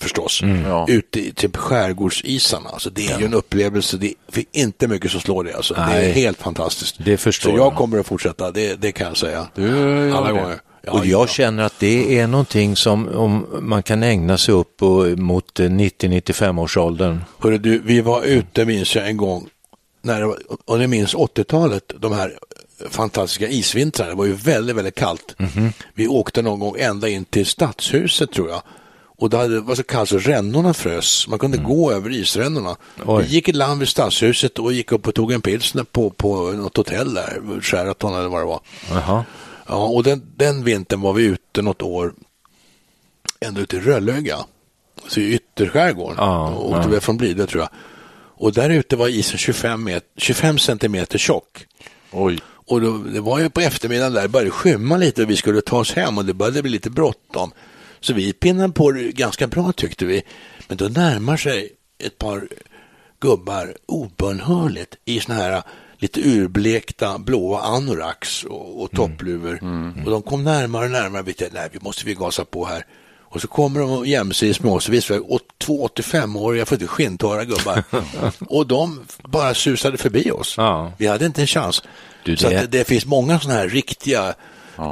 Förstås. 0.00 0.42
Ja. 0.66 0.86
Ute 0.88 1.20
i 1.20 1.32
typ 1.32 1.56
skärgårdsisarna. 1.56 2.70
Alltså 2.70 2.90
det 2.90 3.06
är 3.08 3.18
ju 3.18 3.24
en 3.24 3.34
upplevelse. 3.34 3.96
Det 3.96 4.06
är 4.32 4.44
inte 4.52 4.88
mycket 4.88 5.10
som 5.10 5.20
slår 5.20 5.44
det. 5.44 5.54
Alltså. 5.54 5.74
Det 5.74 5.80
är 5.80 6.12
helt 6.12 6.38
fantastiskt. 6.38 6.96
Det 7.04 7.16
förstår 7.16 7.50
Så 7.50 7.56
jag 7.56 7.66
jag. 7.66 7.74
kommer 7.76 7.98
att 7.98 8.06
fortsätta, 8.06 8.50
det, 8.50 8.74
det 8.74 8.92
kan 8.92 9.06
jag 9.06 9.16
säga. 9.16 9.46
Du 9.54 10.12
Alla 10.12 10.26
det. 10.32 10.32
gånger. 10.40 10.60
Ja, 10.82 10.92
och 10.92 11.06
jag 11.06 11.28
känner 11.28 11.62
att 11.62 11.78
det 11.78 12.18
är 12.18 12.26
någonting 12.26 12.76
som 12.76 13.08
om 13.08 13.46
man 13.60 13.82
kan 13.82 14.02
ägna 14.02 14.38
sig 14.38 14.54
upp 14.54 14.82
och, 14.82 15.18
mot 15.18 15.60
eh, 15.60 15.64
90-95 15.64 16.60
års 16.60 16.76
åldern. 16.76 17.20
Hörru 17.38 17.58
du, 17.58 17.78
vi 17.78 18.00
var 18.00 18.22
ute 18.22 18.64
minns 18.64 18.96
jag 18.96 19.08
en 19.08 19.16
gång, 19.16 19.48
när 20.02 20.20
det 20.20 20.26
var, 20.26 20.38
och 20.64 20.78
ni 20.78 20.86
minns 20.86 21.14
80-talet, 21.14 21.92
de 21.98 22.12
här 22.12 22.38
fantastiska 22.90 23.48
isvintrarna, 23.48 24.10
det 24.10 24.16
var 24.16 24.24
ju 24.24 24.32
väldigt, 24.32 24.76
väldigt 24.76 24.94
kallt. 24.94 25.34
Mhm. 25.38 25.72
Vi 25.94 26.08
åkte 26.08 26.42
någon 26.42 26.60
gång 26.60 26.76
ända 26.78 27.08
in 27.08 27.24
till 27.24 27.46
stadshuset 27.46 28.32
tror 28.32 28.50
jag. 28.50 28.62
Och 29.20 29.30
det 29.30 29.60
var 29.60 29.74
så 29.74 29.82
kallt 29.82 30.08
så 30.08 30.18
rännorna 30.18 30.74
frös, 30.74 31.28
man 31.28 31.38
kunde 31.38 31.58
gå 31.58 31.92
över 31.92 32.10
isrännorna. 32.10 32.76
Mm. 32.96 33.08
Oj. 33.08 33.24
Vi 33.24 33.30
gick 33.34 33.48
i 33.48 33.52
land 33.52 33.78
vid 33.78 33.88
stadshuset 33.88 34.58
och 34.58 34.72
gick 34.72 34.92
upp 34.92 35.08
och 35.08 35.14
tog 35.14 35.32
en 35.32 35.40
pilsner 35.40 35.84
på, 35.84 36.10
på 36.10 36.52
något 36.52 36.76
hotell 36.76 37.14
där, 37.14 37.60
Sheraton 37.60 38.14
eller 38.14 38.28
vad 38.28 38.40
det 38.40 38.46
var. 38.46 38.60
Jaha. 38.90 39.24
Ja, 39.66 39.86
och 39.86 40.02
den, 40.02 40.22
den 40.36 40.64
vintern 40.64 41.00
var 41.00 41.12
vi 41.12 41.24
ute 41.24 41.62
något 41.62 41.82
år, 41.82 42.12
ända 43.40 43.60
ute 43.60 43.76
i 43.76 43.80
Rödlöga, 43.80 44.38
alltså 45.02 45.20
i 45.20 45.32
ytterskärgården. 45.34 46.16
Ja, 46.18 46.48
och 46.48 46.70
åkte 46.70 46.88
väl 46.88 47.00
från 47.00 47.16
Blidö 47.16 47.46
tror 47.46 47.62
jag. 47.62 47.70
Och 48.40 48.52
där 48.52 48.70
ute 48.70 48.96
var 48.96 49.08
isen 49.08 49.38
25, 49.38 49.84
met, 49.84 50.04
25 50.16 50.58
centimeter 50.58 51.18
tjock. 51.18 51.66
Oj. 52.12 52.38
Och 52.68 52.80
då, 52.80 52.98
det 52.98 53.20
var 53.20 53.38
ju 53.38 53.50
på 53.50 53.60
eftermiddagen 53.60 54.12
där, 54.12 54.22
det 54.22 54.28
började 54.28 54.50
skymma 54.50 54.96
lite 54.96 55.22
och 55.22 55.30
vi 55.30 55.36
skulle 55.36 55.60
ta 55.60 55.78
oss 55.78 55.92
hem 55.92 56.18
och 56.18 56.24
det 56.24 56.34
började 56.34 56.62
bli 56.62 56.70
lite 56.70 56.90
bråttom. 56.90 57.52
Så 58.00 58.12
vi 58.12 58.32
pinnade 58.32 58.72
på 58.72 58.90
det 58.92 59.02
ganska 59.12 59.46
bra 59.46 59.72
tyckte 59.72 60.04
vi. 60.04 60.22
Men 60.68 60.76
då 60.76 60.84
närmar 60.84 61.36
sig 61.36 61.72
ett 62.04 62.18
par 62.18 62.48
gubbar 63.20 63.74
obönhörligt 63.86 64.96
i 65.04 65.20
såna 65.20 65.34
här 65.38 65.62
lite 65.98 66.20
urblekta 66.20 67.18
blåa 67.18 67.60
anoraks 67.60 68.44
och, 68.44 68.82
och 68.82 68.90
toppluvor. 68.90 69.58
Och 70.04 70.10
de 70.10 70.22
kom 70.22 70.44
närmare 70.44 70.84
och 70.84 70.90
närmare. 70.90 71.22
Vi 71.22 71.32
tänkte, 71.32 71.58
nej, 71.60 71.68
vi 71.72 71.78
måste 71.82 72.06
vi 72.06 72.14
gasa 72.14 72.44
på 72.44 72.64
här. 72.64 72.86
Och 73.30 73.40
så 73.40 73.48
kommer 73.48 73.80
de 73.80 74.06
jämsides 74.06 74.60
med 74.60 74.72
oss, 74.72 74.88
och 75.10 75.32
åt- 75.32 75.58
två 75.58 75.88
85-åriga, 75.88 76.66
för 76.66 76.86
skintorra 76.86 77.44
gubbar. 77.44 77.82
och 78.48 78.66
de 78.66 79.00
bara 79.24 79.54
susade 79.54 79.96
förbi 79.98 80.30
oss. 80.30 80.54
Ja. 80.56 80.92
Vi 80.98 81.06
hade 81.06 81.26
inte 81.26 81.40
en 81.40 81.46
chans. 81.46 81.82
Du, 82.24 82.36
så 82.36 82.48
det- 82.48 82.56
att 82.56 82.70
det, 82.72 82.78
det 82.78 82.84
finns 82.84 83.06
många 83.06 83.40
sådana 83.40 83.60
här 83.60 83.68
riktiga 83.68 84.34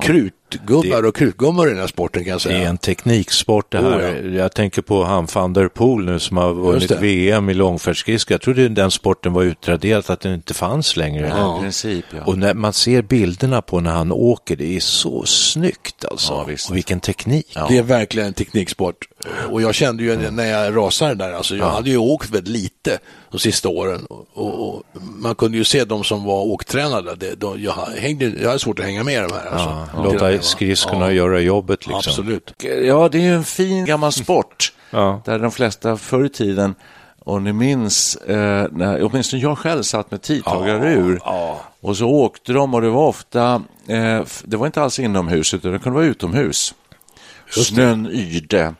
krut 0.02 0.34
krutgubbar 0.48 1.02
och 1.06 1.16
krutgummor 1.16 1.66
i 1.66 1.70
den 1.70 1.80
här 1.80 1.86
sporten 1.86 2.24
kan 2.24 2.30
jag 2.30 2.40
säga. 2.40 2.58
Det 2.58 2.64
är 2.64 2.68
en 2.68 2.78
tekniksport 2.78 3.72
det 3.72 3.78
här. 3.78 4.20
Oh, 4.22 4.34
Jag 4.36 4.54
tänker 4.54 4.82
på 4.82 5.04
han 5.04 5.26
van 5.34 5.52
der 5.52 5.68
Poel 5.68 6.04
nu 6.04 6.18
som 6.18 6.36
har 6.36 6.54
vunnit 6.54 6.88
det. 6.88 6.96
VM 6.96 7.50
i 7.50 7.54
långfärdsskridskor. 7.54 8.34
Jag 8.34 8.40
trodde 8.42 8.68
den 8.68 8.90
sporten 8.90 9.32
var 9.32 9.42
utraderad, 9.42 10.10
att 10.10 10.20
den 10.20 10.34
inte 10.34 10.54
fanns 10.54 10.96
längre. 10.96 11.26
I 11.26 11.60
princip, 11.62 12.04
ja. 12.10 12.24
Och 12.24 12.38
när 12.38 12.54
man 12.54 12.72
ser 12.72 13.02
bilderna 13.02 13.62
på 13.62 13.80
när 13.80 13.90
han 13.90 14.12
åker, 14.12 14.56
det 14.56 14.76
är 14.76 14.80
så 14.80 15.24
snyggt 15.24 16.04
alltså. 16.04 16.32
Ja, 16.32 16.44
visst. 16.44 16.70
och 16.70 16.76
vilken 16.76 17.00
teknik. 17.00 17.56
Det 17.68 17.78
är 17.78 17.82
verkligen 17.82 18.28
en 18.28 18.34
tekniksport. 18.34 19.08
Och 19.50 19.62
jag 19.62 19.74
kände 19.74 20.02
ju 20.02 20.30
när 20.30 20.46
jag 20.46 20.76
rasade 20.76 21.14
där, 21.14 21.32
alltså 21.32 21.56
jag 21.56 21.70
hade 21.70 21.90
ju 21.90 21.96
åkt 21.96 22.30
väldigt 22.30 22.48
lite 22.62 22.98
de 23.30 23.38
sista 23.38 23.68
åren. 23.68 24.06
Och, 24.06 24.26
och, 24.34 24.68
och 24.68 24.82
man 25.18 25.34
kunde 25.34 25.58
ju 25.58 25.64
se 25.64 25.84
de 25.84 26.04
som 26.04 26.24
var 26.24 26.42
åktränade. 26.42 27.14
Det, 27.14 27.34
de, 27.34 27.62
jag, 27.62 27.72
hängde, 27.98 28.24
jag 28.40 28.46
hade 28.46 28.58
svårt 28.58 28.78
att 28.78 28.84
hänga 28.84 29.04
med 29.04 29.22
de 29.22 29.32
här. 29.32 29.46
Alltså. 29.46 29.86
Ja, 29.94 30.02
skridskorna 30.44 31.12
göra 31.12 31.40
jobbet 31.40 31.86
liksom. 31.86 32.10
Absolut. 32.10 32.52
Ja, 32.84 33.08
det 33.08 33.18
är 33.18 33.22
ju 33.22 33.34
en 33.34 33.44
fin 33.44 33.84
gammal 33.84 34.12
sport 34.12 34.72
Ja. 34.90 35.22
där 35.24 35.38
de 35.38 35.50
flesta 35.50 35.96
förr 35.96 36.24
i 36.24 36.28
tiden, 36.28 36.74
och 37.24 37.42
ni 37.42 37.52
minns, 37.52 38.16
eh, 38.16 38.66
när, 38.72 39.02
åtminstone 39.04 39.42
jag 39.42 39.58
själv 39.58 39.82
satt 39.82 40.10
med 40.10 40.22
tidtagare 40.22 40.92
ur 40.92 41.20
och 41.80 41.96
så 41.96 42.06
åkte 42.06 42.52
de 42.52 42.74
och 42.74 42.82
det 42.82 42.88
var 42.90 43.06
ofta, 43.06 43.62
eh, 43.88 44.22
det 44.44 44.56
var 44.56 44.66
inte 44.66 44.82
alls 44.82 44.98
inomhus 44.98 45.54
utan 45.54 45.72
det 45.72 45.78
kunde 45.78 45.96
vara 45.96 46.06
utomhus. 46.06 46.74
Snön 47.50 48.06
yrde. 48.12 48.74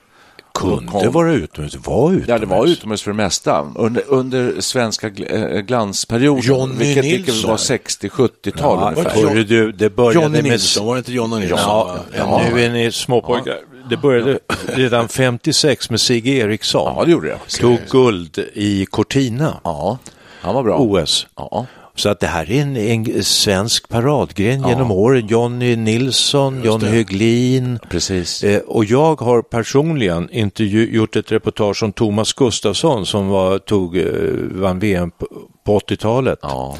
Kunde 0.56 0.86
Kom- 0.92 1.12
vara 1.12 1.32
utomhus, 1.32 1.74
var 1.74 2.10
utomhus. 2.10 2.28
Ja, 2.28 2.38
det 2.38 2.46
var 2.46 2.66
utomhus 2.66 3.02
för 3.02 3.10
det 3.10 3.16
mesta. 3.16 3.72
Under, 3.76 4.02
under 4.08 4.60
svenska 4.60 5.08
gl- 5.08 5.54
eh, 5.54 5.60
glansperioden, 5.60 6.42
Johnny 6.44 6.74
vilket, 6.78 7.04
vilket 7.04 7.26
Nilsson. 7.34 7.50
var 7.50 7.56
60-70-tal 7.56 8.78
Ja, 8.80 8.92
ungefär. 8.96 9.28
hörru 9.28 9.44
du, 9.44 9.72
det 9.72 9.90
började 9.90 10.14
Johnny 10.24 10.42
med... 10.42 10.50
Nilsson, 10.50 10.86
var 10.86 10.94
det 10.94 10.98
inte 10.98 11.12
Johnny 11.12 11.38
Nilsson? 11.40 11.58
Ja, 11.58 11.96
Ja, 12.16 12.42
nu 12.54 12.60
är 12.64 12.70
ni 12.70 12.92
småpojkar. 12.92 13.58
Det 13.90 13.96
började 13.96 14.38
redan 14.66 15.08
56 15.08 15.90
med 15.90 16.00
Sigge 16.00 16.30
Eriksson. 16.30 16.94
Ja, 16.96 17.04
det 17.04 17.10
gjorde 17.10 17.28
det. 17.28 17.58
Tog 17.60 17.78
guld 17.90 18.38
i 18.54 18.86
Cortina, 18.86 19.60
Ja, 19.64 19.98
han 20.40 20.54
var 20.54 20.62
bra. 20.62 20.78
OS. 20.78 21.26
Ja. 21.36 21.66
Så 21.96 22.08
att 22.08 22.20
det 22.20 22.26
här 22.26 22.50
är 22.50 22.62
en, 22.62 22.76
en 22.76 23.24
svensk 23.24 23.88
paradgren 23.88 24.68
genom 24.68 24.90
åren. 24.90 25.26
Johnny 25.26 25.76
Nilsson, 25.76 26.62
Johnny 26.64 26.86
Höglin. 26.86 27.78
Precis. 27.90 28.44
Eh, 28.44 28.60
och 28.60 28.84
jag 28.84 29.20
har 29.20 29.42
personligen 29.42 30.30
intervju- 30.30 30.90
gjort 30.94 31.16
ett 31.16 31.32
reportage 31.32 31.82
om 31.82 31.92
Thomas 31.92 32.32
Gustafsson 32.32 33.06
som 33.06 33.28
var, 33.28 33.58
tog, 33.58 33.98
eh, 33.98 34.04
vann 34.50 34.78
VM 34.78 35.10
på, 35.10 35.26
på 35.64 35.78
80-talet. 35.78 36.38
Ja. 36.42 36.76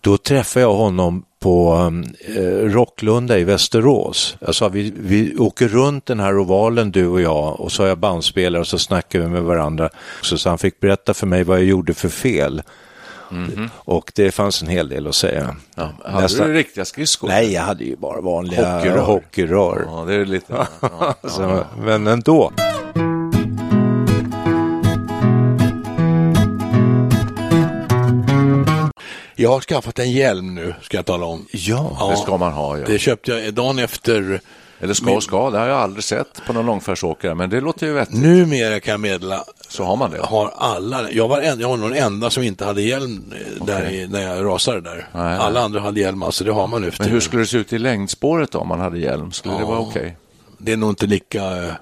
Då 0.00 0.18
träffade 0.18 0.62
jag 0.64 0.74
honom 0.74 1.24
på 1.40 1.74
eh, 2.36 2.42
Rocklunda 2.68 3.38
i 3.38 3.44
Västerås. 3.44 4.36
Jag 4.40 4.54
sa 4.54 4.68
vi, 4.68 4.92
vi 4.98 5.36
åker 5.36 5.68
runt 5.68 6.06
den 6.06 6.20
här 6.20 6.38
ovalen 6.38 6.90
du 6.90 7.06
och 7.06 7.20
jag 7.20 7.60
och 7.60 7.72
så 7.72 7.82
har 7.82 7.88
jag 7.88 7.98
bandspelare 7.98 8.60
och 8.60 8.66
så 8.66 8.78
snackar 8.78 9.18
vi 9.20 9.26
med 9.26 9.42
varandra. 9.42 9.88
Så, 10.22 10.38
så 10.38 10.48
han 10.48 10.58
fick 10.58 10.80
berätta 10.80 11.14
för 11.14 11.26
mig 11.26 11.44
vad 11.44 11.58
jag 11.58 11.64
gjorde 11.64 11.94
för 11.94 12.08
fel. 12.08 12.62
Och 13.74 14.12
det 14.14 14.30
fanns 14.30 14.62
en 14.62 14.68
hel 14.68 14.88
del 14.88 15.06
att 15.06 15.14
säga. 15.14 15.56
Ja. 15.74 15.90
Hade 16.04 16.20
Nästan- 16.22 16.46
du 16.48 16.54
riktiga 16.54 16.84
skridskor? 16.84 17.28
Nej, 17.28 17.52
jag 17.52 17.62
hade 17.62 17.84
ju 17.84 17.96
bara 17.96 18.20
vanliga 18.20 18.74
Hockeyrör. 18.76 18.98
hockeyrör. 18.98 19.84
Ja, 19.86 20.04
det 20.06 20.14
är 20.14 20.24
lite... 20.24 20.66
Ja. 20.80 21.14
Så, 21.28 21.64
men 21.78 22.06
ändå. 22.06 22.52
Jag 29.38 29.50
har 29.50 29.60
skaffat 29.60 29.98
en 29.98 30.12
hjälm 30.12 30.54
nu, 30.54 30.74
ska 30.82 30.96
jag 30.96 31.06
tala 31.06 31.26
om. 31.26 31.46
Ja, 31.52 32.08
Det 32.10 32.16
ska 32.16 32.36
man 32.36 32.52
ha, 32.52 32.78
ja. 32.78 32.84
Det 32.86 32.98
köpte 32.98 33.30
jag 33.32 33.54
dagen 33.54 33.78
efter. 33.78 34.40
Eller 34.80 34.94
ska 34.94 35.10
och 35.10 35.22
ska, 35.22 35.50
det 35.50 35.58
har 35.58 35.66
jag 35.66 35.78
aldrig 35.78 36.04
sett 36.04 36.42
på 36.46 36.52
någon 36.52 36.66
långfärdsåkare, 36.66 37.34
men 37.34 37.50
det 37.50 37.60
låter 37.60 37.86
ju 37.86 37.92
vettigt. 37.92 38.16
Numera 38.18 38.80
kan 38.80 38.90
jag 38.92 39.00
meddela, 39.00 39.44
Så 39.76 39.84
har 39.84 39.96
man 39.96 40.10
det. 40.10 40.20
har 40.22 40.52
alla, 40.56 41.10
jag 41.10 41.28
var, 41.28 41.40
en, 41.40 41.60
jag 41.60 41.68
var 41.68 41.76
nog 41.76 41.90
den 41.90 41.98
enda 41.98 42.30
som 42.30 42.42
inte 42.42 42.64
hade 42.64 42.82
hjälm 42.82 43.32
eh, 43.32 43.64
där 43.64 43.82
Okej. 43.86 44.00
i, 44.00 44.08
när 44.08 44.22
jag 44.22 44.44
rasade 44.44 44.80
där. 44.80 44.96
Nej, 44.96 45.24
nej. 45.24 45.38
alla 45.38 45.60
andra 45.60 45.80
hade 45.80 46.00
hjälm, 46.00 46.22
alltså 46.22 46.44
det 46.44 46.52
har 46.52 46.66
man 46.66 46.82
nu 46.82 46.92
Men 46.98 47.08
hur 47.08 47.20
skulle 47.20 47.42
det 47.42 47.46
se 47.46 47.56
ut 47.56 47.72
i 47.72 47.78
längdspåret 47.78 48.50
då, 48.52 48.58
om 48.58 48.68
man 48.68 48.80
hade 48.80 48.98
hjälm? 48.98 49.32
Skulle 49.32 49.58
det 49.58 49.64
vara 49.64 49.78
okej? 49.78 50.16
Det 50.58 50.72
är 50.72 50.76
nog 50.76 50.90
inte 50.90 51.06
lika, 51.06 51.42
eh, 51.42 51.72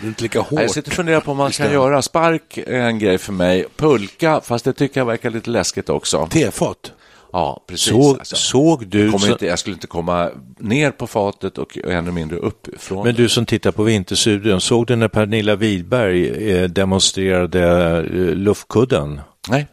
det 0.00 0.06
är 0.06 0.08
inte 0.08 0.22
lika 0.22 0.40
hårt. 0.40 0.60
Jag 0.60 0.70
sitter 0.70 0.90
och 0.90 0.94
funderar 0.94 1.20
på 1.20 1.30
om 1.30 1.36
man 1.36 1.50
kan 1.50 1.72
göra 1.72 2.02
spark 2.02 2.58
är 2.58 2.80
en 2.80 2.98
grej 2.98 3.18
för 3.18 3.32
mig. 3.32 3.64
Pulka, 3.76 4.40
fast 4.40 4.64
det 4.64 4.72
tycker 4.72 5.00
jag 5.00 5.06
verkar 5.06 5.30
lite 5.30 5.50
läskigt 5.50 5.88
också. 5.90 6.28
Tefat. 6.30 6.92
Ja, 7.38 7.64
precis. 7.66 7.88
såg, 7.88 8.18
alltså. 8.18 8.36
såg 8.36 8.86
du, 8.86 9.10
Kommer 9.10 9.26
så, 9.26 9.32
inte, 9.32 9.46
jag 9.46 9.58
skulle 9.58 9.74
inte 9.74 9.86
komma 9.86 10.30
ner 10.58 10.90
på 10.90 11.06
fatet 11.06 11.58
och 11.58 11.78
ännu 11.84 12.10
mindre 12.10 12.38
uppifrån. 12.38 13.04
men 13.06 13.14
du 13.14 13.28
som 13.28 13.46
tittar 13.46 13.72
på 13.72 13.82
Vinterstudion, 13.82 14.60
såg 14.60 14.86
du 14.86 14.96
när 14.96 15.08
Pernilla 15.08 15.56
Widberg 15.56 16.50
eh, 16.50 16.68
demonstrerade 16.68 17.62
eh, 17.96 18.34
luftkudden? 18.34 19.20
Nej. 19.48 19.66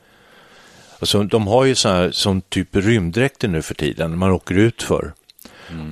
Alltså, 1.00 1.24
de 1.24 1.48
har 1.48 1.66
ju 1.66 1.76
så 1.76 1.90
här 1.90 2.12
som 2.12 2.42
typ 2.42 2.76
rymddräkter 2.76 3.48
nu 3.48 3.62
för 3.62 3.76
tiden, 3.76 4.18
man 4.18 4.32
åker 4.32 4.56
ut 4.56 4.84
för. 4.84 5.14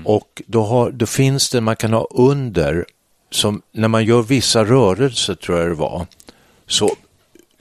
Och 0.05 0.41
då, 0.47 0.63
har, 0.63 0.91
då 0.91 1.05
finns 1.05 1.49
det, 1.49 1.61
man 1.61 1.75
kan 1.75 1.93
ha 1.93 2.07
under, 2.11 2.85
som 3.31 3.61
när 3.71 3.87
man 3.87 4.05
gör 4.05 4.21
vissa 4.21 4.63
rörelser 4.63 5.35
tror 5.35 5.59
jag 5.59 5.69
det 5.69 5.75
var, 5.75 6.07
så 6.67 6.95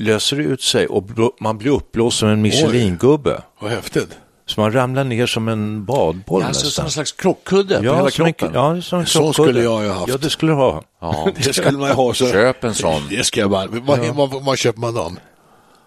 löser 0.03 0.41
ut 0.41 0.63
sig 0.63 0.87
och 0.87 1.05
man 1.41 1.59
blir 1.59 1.71
uppblåst 1.73 2.19
som 2.19 2.29
en 2.29 2.43
Michelin-gubbe. 2.43 3.43
Vad 3.61 3.71
häftigt. 3.71 4.19
Så 4.47 4.61
man 4.61 4.73
ramlar 4.73 5.05
ner 5.05 5.27
som 5.27 5.49
en 5.49 5.85
badboll 5.85 6.43
Alltså 6.43 6.61
som 6.61 6.67
nästan. 6.69 6.85
en 6.85 6.91
slags 6.91 7.13
krockkudde 7.13 7.77
på 7.77 7.83
hela 7.83 7.97
Ja, 7.97 8.11
som 8.11 8.27
en, 8.27 8.33
kroppen. 8.33 8.55
ja, 8.55 8.83
som 8.83 9.01
en 9.01 9.07
Så 9.07 9.19
krockkudde. 9.19 9.49
skulle 9.53 9.63
jag 9.65 9.83
ju 9.83 9.89
ha 9.89 9.99
haft. 9.99 10.09
Ja, 10.09 10.17
det 10.17 10.31
skulle 10.31 10.53
du 10.53 10.57
ha. 10.57 10.83
Ja. 11.01 11.29
Det 11.45 11.53
skulle 11.53 11.79
man 11.79 11.91
ha. 11.91 12.15
Så... 12.15 12.29
Köp 12.31 12.65
en 12.65 12.75
sån. 12.75 13.03
Det 13.11 13.25
ska 13.25 13.41
jag 13.41 13.51
bara. 13.51 13.67
Vad, 13.71 13.99
vad, 14.15 14.45
vad 14.45 14.59
köper 14.59 14.81
man 14.81 14.95
dem? 14.95 15.19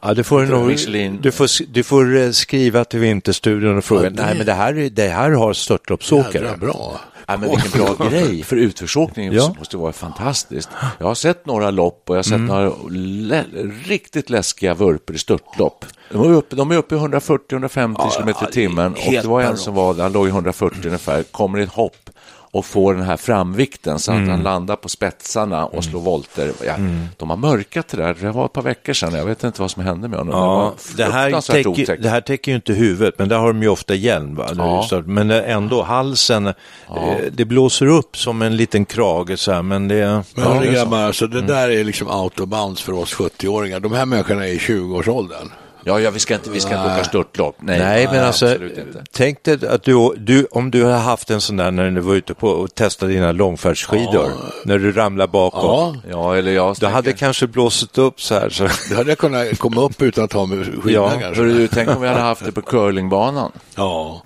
Ja, 0.02 0.14
det 0.14 0.24
får 0.24 0.42
du, 0.42 0.48
nog, 0.48 1.22
du, 1.22 1.32
får, 1.32 1.72
du 1.74 1.84
får 1.84 2.18
eh, 2.18 2.30
skriva 2.32 2.86
till 2.86 3.00
Vinterstudion 3.00 3.78
och 3.78 3.84
fråga. 3.86 4.04
Ja, 4.04 4.10
det- 4.10 4.24
Nej, 4.26 4.36
men 4.38 4.46
det 4.46 4.54
här, 4.54 4.78
är- 4.78 4.90
det 4.90 5.08
här 5.08 5.32
har 5.32 5.54
störtloppsåkare. 5.54 6.44
Jädra 6.44 6.58
bra. 6.58 7.00
Ja, 7.28 7.38
men 7.38 7.50
vilken 7.50 7.72
bra 7.96 8.08
grej, 8.10 8.44
för 8.44 8.56
utförsåkningen 8.56 9.34
Ja. 9.34 9.56
måste 9.60 9.78
vara 9.78 9.92
fantastiskt. 9.94 10.70
Jag 11.00 11.08
har 11.08 11.16
sett 11.16 11.46
några 11.46 11.72
lopp 11.72 12.04
och 12.10 12.16
jag 12.16 12.18
har 12.18 12.24
sett 12.24 12.34
Mm. 12.34 12.46
några 12.48 12.72
lä 12.90 13.44
riktigt 13.86 14.30
läskiga 14.30 14.74
vurper 14.74 15.14
i 15.14 15.18
störtlopp. 15.18 15.86
De 16.12 16.22
är 16.32 16.34
uppe, 16.36 16.56
de 16.56 16.72
är 16.72 16.78
uppe 16.78 16.96
i 16.96 16.98
140-150 16.98 18.10
km 18.18 18.30
i 18.30 18.52
timmen 18.52 18.94
och 18.94 19.12
det 19.12 19.26
var 19.26 19.42
en 19.42 19.58
som 19.58 19.74
var, 19.76 19.94
han 19.96 20.12
låg 20.12 20.28
i 20.28 20.30
140 20.30 20.78
ungefär, 20.86 21.24
kommer 21.24 21.60
i 21.60 21.64
ett 21.64 21.70
hopp 21.74 22.10
och 22.56 22.66
får 22.66 22.94
den 22.94 23.04
här 23.04 23.18
framvikten 23.18 24.00
så 24.00 24.12
att 24.12 24.18
Mm. 24.18 24.30
han 24.30 24.44
landar 24.44 24.76
på 24.76 24.90
spetsarna 24.90 25.66
och 25.66 25.84
slår 25.84 26.00
volter. 26.02 26.52
Ja, 26.66 26.76
De 27.18 27.30
har 27.30 27.38
mörkat 27.38 27.88
det 27.88 27.98
där, 27.98 28.16
det 28.22 28.32
var 28.32 28.46
ett 28.46 28.54
par 28.54 28.62
veckor 28.62 28.94
sedan, 28.94 29.14
jag 29.14 29.26
vet 29.26 29.44
inte 29.44 29.62
vad 29.62 29.72
som 29.72 29.84
hände 29.84 30.08
med 30.08 30.20
honom. 30.20 30.34
Ja, 30.40 30.74
det 30.98 31.04
här, 31.04 31.42
täcker, 31.52 31.98
det 31.98 32.10
här 32.10 32.22
täcker 32.22 32.52
ju 32.52 32.56
inte 32.56 32.74
huvudet, 32.74 33.16
men 33.20 33.30
där 33.30 33.38
har 33.38 33.48
de 33.48 33.62
ju 33.64 33.70
ofta 33.70 33.96
hjälm. 33.96 34.36
Va? 34.36 34.50
Ja. 34.58 35.04
Men 35.06 35.32
ändå, 35.32 35.84
halsen, 35.84 36.48
eh, 36.48 36.54
det 37.32 37.46
blåser 37.46 37.86
upp 37.88 38.18
som 38.18 38.42
en 38.42 38.58
liten 38.58 38.86
krage 38.86 39.40
så 39.40 39.52
här, 39.52 39.62
men 39.62 39.88
det... 39.88 39.96
Men 39.96 40.24
ja, 40.36 40.44
hörni 40.44 40.60
det 40.60 40.68
är 40.68 40.74
så. 40.74 40.80
grabbar, 40.80 40.98
alltså, 41.04 41.28
det 41.28 41.42
där 41.42 41.70
är 41.70 41.84
liksom 41.84 42.08
out 42.08 42.40
of 42.40 42.48
bounds 42.48 42.82
för 42.82 42.94
oss 42.94 43.14
70-åringar. 43.16 43.80
De 43.80 43.92
här 43.94 44.06
människorna 44.06 44.48
är 44.48 44.52
i 44.52 44.58
20-årsåldern. 44.58 45.50
Ja, 45.88 46.00
ja, 46.00 46.10
vi 46.12 46.20
ska 46.20 46.34
inte, 46.36 46.50
vi 46.50 46.60
ska 46.60 46.76
inte 46.76 46.94
åka 46.94 47.04
störtlopp. 47.04 47.56
Nej, 47.60 47.80
Nej, 47.80 48.08
men 48.12 48.24
alltså, 48.24 48.46
absolut 48.46 48.78
inte. 48.78 49.04
tänk 49.12 49.44
dig 49.44 49.68
att 49.68 49.84
du, 49.84 50.14
du, 50.18 50.48
om 50.52 50.72
du 50.72 50.84
har 50.84 50.98
haft 50.98 51.30
en 51.30 51.42
sån 51.42 51.58
där 51.58 51.72
när 51.72 51.92
du 51.92 52.02
var 52.02 52.16
ute 52.16 52.34
på 52.34 52.48
och 52.50 52.76
testade 52.76 53.14
dina 53.14 53.32
långfärdsskidor, 53.32 54.32
när 54.66 54.80
du 54.80 54.92
ramlar 54.92 55.28
bakåt. 55.28 55.64
Ja, 55.64 55.96
Ja, 56.10 56.36
eller 56.36 56.52
jag 56.52 56.76
Du 56.80 56.86
hade 56.88 57.14
kanske 57.14 57.48
blåst 57.48 57.98
upp 57.98 58.22
så 58.22 58.34
här. 58.36 58.50
Så. 58.50 58.64
det 58.90 58.96
hade 58.96 59.12
jag 59.12 59.18
kunnat 59.18 59.58
komma 59.60 59.82
upp 59.82 60.02
utan 60.02 60.24
att 60.24 60.34
ha 60.34 60.46
med 60.46 60.66
skidorna 60.66 60.92
Ja, 61.14 61.20
kanske. 61.22 61.44
Du, 61.44 61.68
tänk 61.68 61.90
om 61.90 62.02
vi 62.02 62.08
hade 62.08 62.20
haft 62.22 62.46
det 62.46 62.52
på 62.52 62.62
curlingbanan. 62.62 63.52
Ja. 63.76 64.22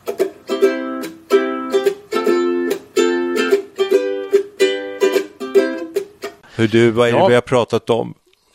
Hur 6.55 6.67
du, 6.67 6.91
vad 6.91 7.07
är 7.07 7.11
det 7.13 7.17
Ja. 7.19 7.27
vi 7.27 7.33
har 7.33 7.41
pratat 7.41 7.89
om? 7.89 8.13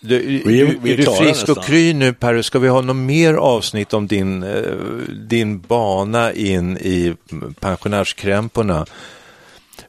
Du, 0.08 0.18
Vi 0.18 0.60
är- 0.60 0.66
är, 0.66 0.76
vi 0.82 0.92
är 0.92 0.96
du 0.96 1.02
klara 1.02 1.16
frisk 1.16 1.42
och 1.42 1.48
nästan. 1.48 1.64
kry 1.64 1.94
nu 1.94 2.12
Perry? 2.12 2.42
Ska 2.42 2.58
vi 2.58 2.68
ha 2.68 2.80
något 2.80 2.96
mer 2.96 3.34
avsnitt 3.34 3.94
om 3.94 4.06
din, 4.06 4.42
eh, 4.42 4.62
din 5.28 5.60
bana 5.60 6.32
in 6.32 6.76
i 6.76 7.14
pensionärskrämporna? 7.60 8.86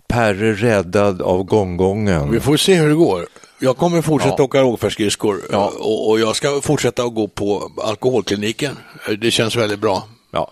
Perre 0.07 0.53
räddad 0.53 1.21
av 1.21 1.43
gånggången. 1.43 2.31
Vi 2.31 2.39
får 2.39 2.57
se 2.57 2.75
hur 2.75 2.89
det 2.89 2.95
går. 2.95 3.25
Jag 3.59 3.77
kommer 3.77 4.01
fortsätta 4.01 4.35
Ja. 4.37 4.43
åka 4.43 4.61
lågfärdsskridskor 4.61 5.55
och, 5.55 6.09
och 6.09 6.19
jag 6.19 6.35
ska 6.35 6.61
fortsätta 6.61 7.03
att 7.03 7.13
gå 7.15 7.27
på 7.27 7.71
alkoholkliniken. 7.83 8.77
Det 9.21 9.31
känns 9.31 9.55
väldigt 9.55 9.79
bra. 9.79 10.03
Ja. 10.31 10.51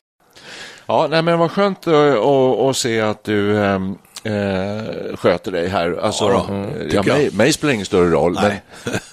Ja, 0.86 1.08
nej, 1.10 1.22
men 1.22 1.40
vad 1.40 1.52
skönt 1.52 1.88
att, 1.88 1.94
att, 2.18 2.60
att 2.60 2.78
se 2.78 3.02
att 3.02 3.24
du 3.24 3.58
ehm, 3.64 3.96
eh, 4.24 5.16
sköter 5.16 5.52
dig 5.52 5.68
här. 5.68 5.98
Alltså, 6.02 6.24
Ja 6.24 6.46
då, 6.50 6.56
ja, 6.80 6.86
jag. 6.94 7.08
mig, 7.08 7.30
mig 7.32 7.54
spelar 7.54 7.74
ingen 7.74 7.86
större 7.86 8.10
roll. 8.12 8.34
Men, 8.34 8.44
Nej. 8.44 8.62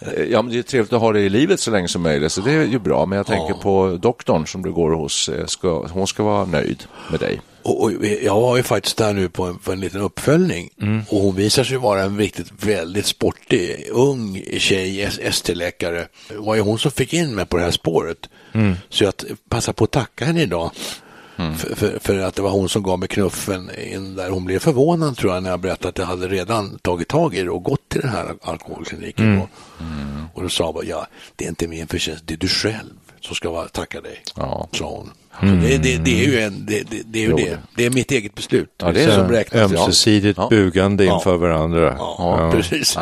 eh, 0.16 0.22
ja, 0.24 0.42
men 0.42 0.52
det 0.52 0.58
är 0.58 0.62
trevligt 0.62 0.92
att 0.92 1.00
ha 1.00 1.12
det 1.12 1.20
i 1.20 1.28
livet 1.28 1.60
så 1.60 1.70
länge 1.70 1.88
som 1.88 2.02
möjligt, 2.02 2.32
så 2.32 2.40
det 2.40 2.52
är 2.52 2.64
ju 2.64 2.78
bra. 2.78 3.06
Men 3.06 3.16
jag 3.16 3.26
tänker 3.26 3.48
Ja. 3.54 3.58
på 3.62 3.98
doktorn 4.02 4.46
som 4.46 4.62
du 4.62 4.72
går 4.72 4.90
hos. 4.90 5.28
eh, 5.28 5.46
Ska, 5.46 5.86
hon 5.86 6.06
ska 6.06 6.22
vara 6.22 6.44
nöjd 6.44 6.84
med 7.10 7.20
dig. 7.20 7.40
Och, 7.62 7.82
och 7.82 7.92
jag 8.22 8.40
var 8.40 8.56
ju 8.56 8.62
faktiskt 8.62 8.96
där 8.96 9.12
nu 9.12 9.28
på 9.28 9.44
en, 9.44 9.58
på 9.58 9.72
en 9.72 9.80
liten 9.80 10.00
uppföljning 10.00 10.70
och 11.08 11.20
hon 11.20 11.36
visar 11.36 11.64
sig 11.64 11.76
vara 11.76 12.02
en 12.02 12.18
riktigt 12.18 12.52
väldigt 12.64 13.06
sportig, 13.06 13.86
ung 13.92 14.42
tjej, 14.58 15.08
ST-läkare. 15.22 16.06
Det 16.28 16.36
var 16.38 16.54
ju 16.54 16.60
hon 16.60 16.78
som 16.78 16.90
fick 16.90 17.12
in 17.14 17.34
mig 17.34 17.46
på 17.46 17.56
det 17.56 17.62
här 17.62 17.70
spåret. 17.70 18.16
Så 18.88 19.04
jag 19.04 19.12
passar 19.48 19.72
på 19.72 19.84
att 19.84 19.90
tacka 19.90 20.24
henne 20.24 20.42
idag. 20.42 20.70
För, 21.58 21.74
för, 21.76 21.98
för 22.00 22.18
att 22.18 22.34
det 22.34 22.42
var 22.42 22.50
hon 22.50 22.68
som 22.68 22.82
gav 22.82 22.98
mig 22.98 23.08
knuffen 23.08 23.70
in 23.92 24.16
där. 24.16 24.30
Hon 24.30 24.44
blev 24.44 24.58
förvånad 24.58 25.16
tror 25.16 25.34
jag 25.34 25.42
när 25.42 25.50
jag 25.50 25.60
berättade 25.60 25.88
att 25.88 25.98
jag 25.98 26.06
hade 26.06 26.28
redan 26.28 26.78
tagit 26.78 27.08
tag 27.08 27.34
i 27.34 27.42
det 27.42 27.50
och 27.50 27.62
gått 27.62 27.88
till 27.88 28.00
den 28.00 28.10
här 28.10 28.34
alkoholkliniken. 28.42 29.38
Och, 29.38 29.48
och 30.34 30.42
då 30.42 30.48
sa 30.48 30.72
bara, 30.72 30.84
ja, 30.84 31.06
det 31.36 31.44
är 31.44 31.48
inte 31.48 31.68
min 31.68 31.86
förtjänst, 31.86 32.22
det 32.26 32.34
är 32.34 32.38
du 32.38 32.48
själv 32.48 32.90
som 33.20 33.34
ska 33.36 33.50
vara, 33.50 33.68
tacka 33.68 34.00
dig, 34.00 34.22
Ja. 34.36 34.68
sa 34.72 34.84
hon. 34.90 35.10
Så 35.40 35.46
det, 35.46 35.78
det, 35.78 35.96
det 35.96 36.24
är 36.24 36.26
ju, 36.28 36.40
en, 36.40 36.66
det, 36.66 36.90
det, 36.90 37.02
det, 37.04 37.18
är 37.24 37.28
ju 37.28 37.32
det. 37.34 37.58
det 37.76 37.84
är 37.86 37.90
mitt 37.90 38.10
eget 38.10 38.34
beslut. 38.34 38.74
Ja, 38.78 38.92
det 38.92 39.02
är 39.04 39.10
som 39.14 39.28
räknas. 39.28 39.72
Ömsesidigt 39.72 40.38
Ja. 40.38 40.48
bugande 40.48 41.04
Ja. 41.04 41.14
inför 41.14 41.36
varandra. 41.36 41.94
Ja, 41.98 42.50
precis. 42.54 42.98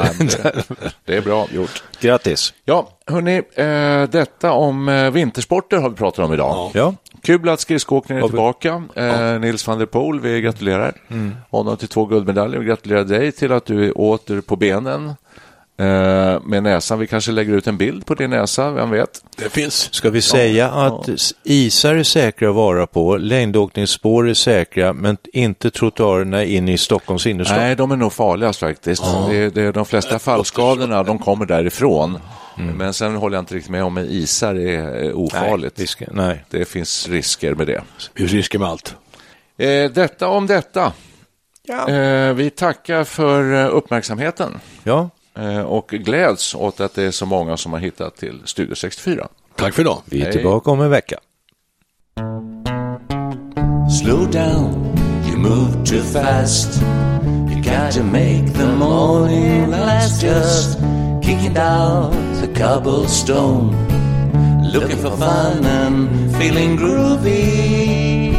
Det 1.04 1.16
är 1.16 1.20
bra 1.20 1.46
gjort. 1.54 1.82
Grattis. 2.00 2.54
Ja, 2.64 2.88
hörni, 3.06 3.36
eh, 3.54 4.10
detta 4.10 4.52
om 4.52 4.88
eh, 4.88 5.10
vintersporter 5.10 5.76
har 5.76 5.90
vi 5.90 5.96
pratat 5.96 6.24
om 6.24 6.32
idag. 6.34 6.70
Ja. 6.74 6.94
Kul 7.22 7.48
att 7.48 7.60
skridskoåkningen 7.60 8.24
är 8.24 8.28
tillbaka. 8.28 8.82
Eh, 8.94 9.40
Nils 9.40 9.66
van 9.66 9.78
der 9.78 9.86
Poel, 9.86 10.20
vi 10.20 10.40
gratulerar 10.40 10.92
honom 11.50 11.76
till 11.76 11.88
två 11.88 12.04
guldmedaljer. 12.06 12.60
Vi 12.60 12.66
gratulerar 12.66 13.04
dig 13.04 13.32
till 13.32 13.52
att 13.52 13.64
du 13.64 13.84
är 13.84 13.98
åter 13.98 14.40
på 14.40 14.56
benen 14.56 15.14
eh, 15.78 16.40
med 16.44 16.62
näsan. 16.62 16.98
Vi 16.98 17.06
kanske 17.06 17.32
lägger 17.32 17.52
ut 17.52 17.66
en 17.66 17.76
bild 17.76 18.06
på 18.06 18.14
din 18.14 18.30
näsa, 18.30 18.70
vem 18.70 18.90
vet? 18.90 19.24
Det 19.36 19.48
finns. 19.48 19.94
Ska 19.94 20.10
vi 20.10 20.22
säga 20.22 20.70
att 20.70 21.08
isar 21.44 21.94
är 21.94 22.02
säkra 22.02 22.48
att 22.48 22.54
vara 22.54 22.86
på, 22.86 23.16
längdåkningsspår 23.16 24.28
är 24.28 24.34
säkra, 24.34 24.92
men 24.92 25.16
inte 25.32 25.70
trottoarerna 25.70 26.44
in 26.44 26.68
i 26.68 26.78
Stockholms 26.78 27.26
innerstad? 27.26 27.56
Nej, 27.58 27.76
de 27.76 27.90
är 27.90 27.96
nog 27.96 28.12
farligast 28.12 28.60
faktiskt. 28.60 29.04
Det 29.30 29.36
är, 29.36 29.50
det 29.50 29.62
är 29.62 29.72
de 29.72 29.84
flesta 29.84 30.18
fallskadorna, 30.18 31.02
de 31.02 31.18
kommer 31.18 31.46
därifrån. 31.46 32.18
Men 32.58 32.94
sen 32.94 33.16
håller 33.16 33.36
jag 33.36 33.42
inte 33.42 33.54
riktigt 33.54 33.70
med 33.70 33.84
om 33.84 33.96
att 33.96 34.04
isar 34.04 34.54
är 34.54 35.12
ofarligt. 35.12 35.76
Nej, 35.76 35.82
vi 35.82 35.86
ska, 35.86 36.04
nej. 36.10 36.44
Det 36.50 36.64
finns 36.64 37.08
risker 37.08 37.54
med 37.54 37.66
det. 37.66 37.82
Det 38.12 38.18
finns 38.20 38.32
risker 38.32 38.58
med 38.58 38.68
allt. 38.68 38.96
Eh, 39.58 39.90
detta 39.90 40.28
om 40.28 40.46
detta. 40.46 40.92
Eh, 41.88 42.32
vi 42.34 42.50
tackar 42.50 43.04
för 43.04 43.54
eh, 43.64 43.76
uppmärksamheten 43.76 44.60
Ja, 44.84 45.10
eh, 45.38 45.60
och 45.60 45.88
gläds 45.88 46.54
åt 46.54 46.80
att 46.80 46.94
det 46.94 47.02
är 47.04 47.10
så 47.10 47.26
många 47.26 47.56
som 47.56 47.72
har 47.72 47.80
hittat 47.80 48.16
till 48.16 48.40
Studio 48.44 48.74
64. 48.74 49.28
Tack 49.56 49.74
för 49.74 49.82
idag. 49.82 50.02
vi 50.04 50.20
är 50.20 50.24
Hej. 50.24 50.32
tillbaka 50.32 50.70
om 50.70 50.80
en 50.80 50.90
vecka. 50.90 51.18
Slow 54.02 54.30
down, 54.30 54.96
you 55.28 55.36
move 55.38 55.84
too 55.86 56.02
fast. 56.02 56.82
You 57.50 57.56
gotta 57.62 58.02
make 58.02 58.48
the 58.58 58.66
morning 58.66 59.70
last. 59.70 60.22
Just 60.22 60.78
kicking 61.28 61.52
down 61.52 62.10
the 62.40 62.48
cobblestone, 62.56 63.68
looking 64.72 64.96
for 64.96 65.14
fun 65.14 65.62
and 65.62 66.34
feeling 66.38 66.74
groovy. 66.74 68.32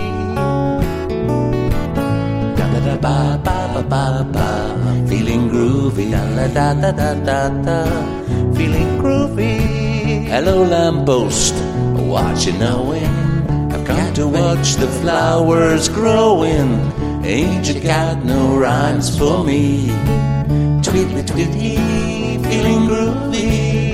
Da 2.57 2.65
da 2.73 2.79
da 2.87 2.95
ba 2.97 3.17
ba 3.45 3.83
ba 3.93 4.05
ba 4.33 4.49
feeling 5.07 5.43
groovy. 5.51 6.09
Da 6.09 6.47
da 6.57 6.73
da 6.81 6.91
da 6.91 7.13
da 7.29 7.41
da, 7.67 7.79
feeling 8.57 8.91
groovy. 8.97 9.53
Hello 10.33 10.63
lamppost, 10.63 11.53
watching 12.13 12.57
the 12.57 12.73
wind. 12.89 13.71
I've 13.71 13.85
got 13.85 14.15
to 14.15 14.25
watch 14.27 14.69
the 14.81 14.89
flowers 15.01 15.89
growing. 15.89 16.71
Ain't 17.23 17.69
you 17.69 17.81
got 17.81 18.25
no 18.25 18.57
rhymes 18.57 19.15
for 19.15 19.43
me? 19.43 19.89
Tweetly 20.81 21.23
tweety, 21.31 21.75
feeling 22.49 22.78
groovy. 23.19 23.91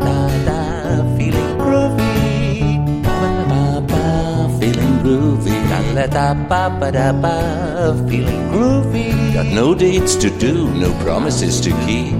Da 0.00 0.28
da, 0.46 1.16
feeling 1.16 1.58
groovy. 1.58 3.02
Ba 3.02 3.44
ba 3.48 3.80
ba, 3.80 4.58
feeling 4.58 4.98
groovy. 5.02 5.56
Da 5.70 5.80
la 5.94 6.06
da 6.06 6.34
ba 6.34 6.68
ba 6.80 6.90
da 6.90 7.12
ba, 7.12 7.94
feeling 8.08 8.48
groovy. 8.50 9.34
Got 9.34 9.46
no 9.46 9.74
dates 9.74 10.14
to 10.16 10.30
do, 10.38 10.68
no 10.74 10.92
promises 11.04 11.60
to 11.60 11.70
keep. 11.86 12.14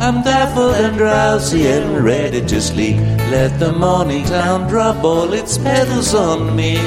I'm 0.00 0.22
baffled 0.22 0.74
and 0.76 0.96
drowsy 0.96 1.66
and 1.66 2.04
ready 2.04 2.40
to 2.46 2.60
sleep. 2.60 2.96
Let 3.30 3.58
the 3.58 3.72
morning 3.72 4.24
town 4.24 4.68
drop 4.68 5.02
all 5.04 5.32
its 5.32 5.58
petals 5.58 6.14
on 6.14 6.54
me. 6.56 6.78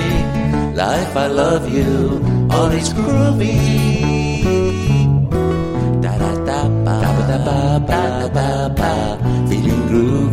Life, 0.73 1.15
I 1.15 1.27
love 1.27 1.69
you, 1.69 2.23
all 2.49 2.71
is 2.71 2.93
groovy. 2.93 3.59
Da 6.01 6.17
da 6.17 6.33
da 6.45 6.61
ba 6.85 6.97
da 7.27 7.37
ba 7.47 7.81
feeling 7.87 8.10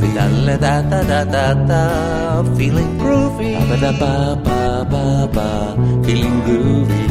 groovy. 0.08 0.14
Da 0.14 0.26
la 0.26 0.56
da 0.56 0.82
da 0.82 1.02
da 1.02 1.24
da 1.24 1.54
da, 1.54 2.56
feeling 2.56 2.98
groovy. 2.98 3.54
Ba 3.68 3.76
da 3.76 3.92
ba 3.92 4.36
ba 4.44 4.84
ba 4.90 5.28
ba, 5.32 6.04
feeling 6.04 6.42
groovy. 6.42 7.08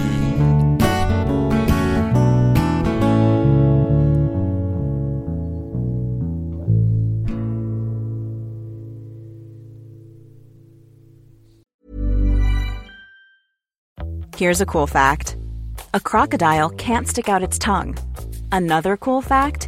Here's 14.38 14.62
a 14.62 14.68
cool 14.68 14.86
fact 14.86 15.36
a 15.96 16.00
crocodile 16.00 16.70
can't 16.70 17.08
stick 17.08 17.28
out 17.28 17.42
its 17.42 17.58
tongue. 17.58 17.98
Another 18.52 18.96
cool 18.96 19.22
fact 19.22 19.68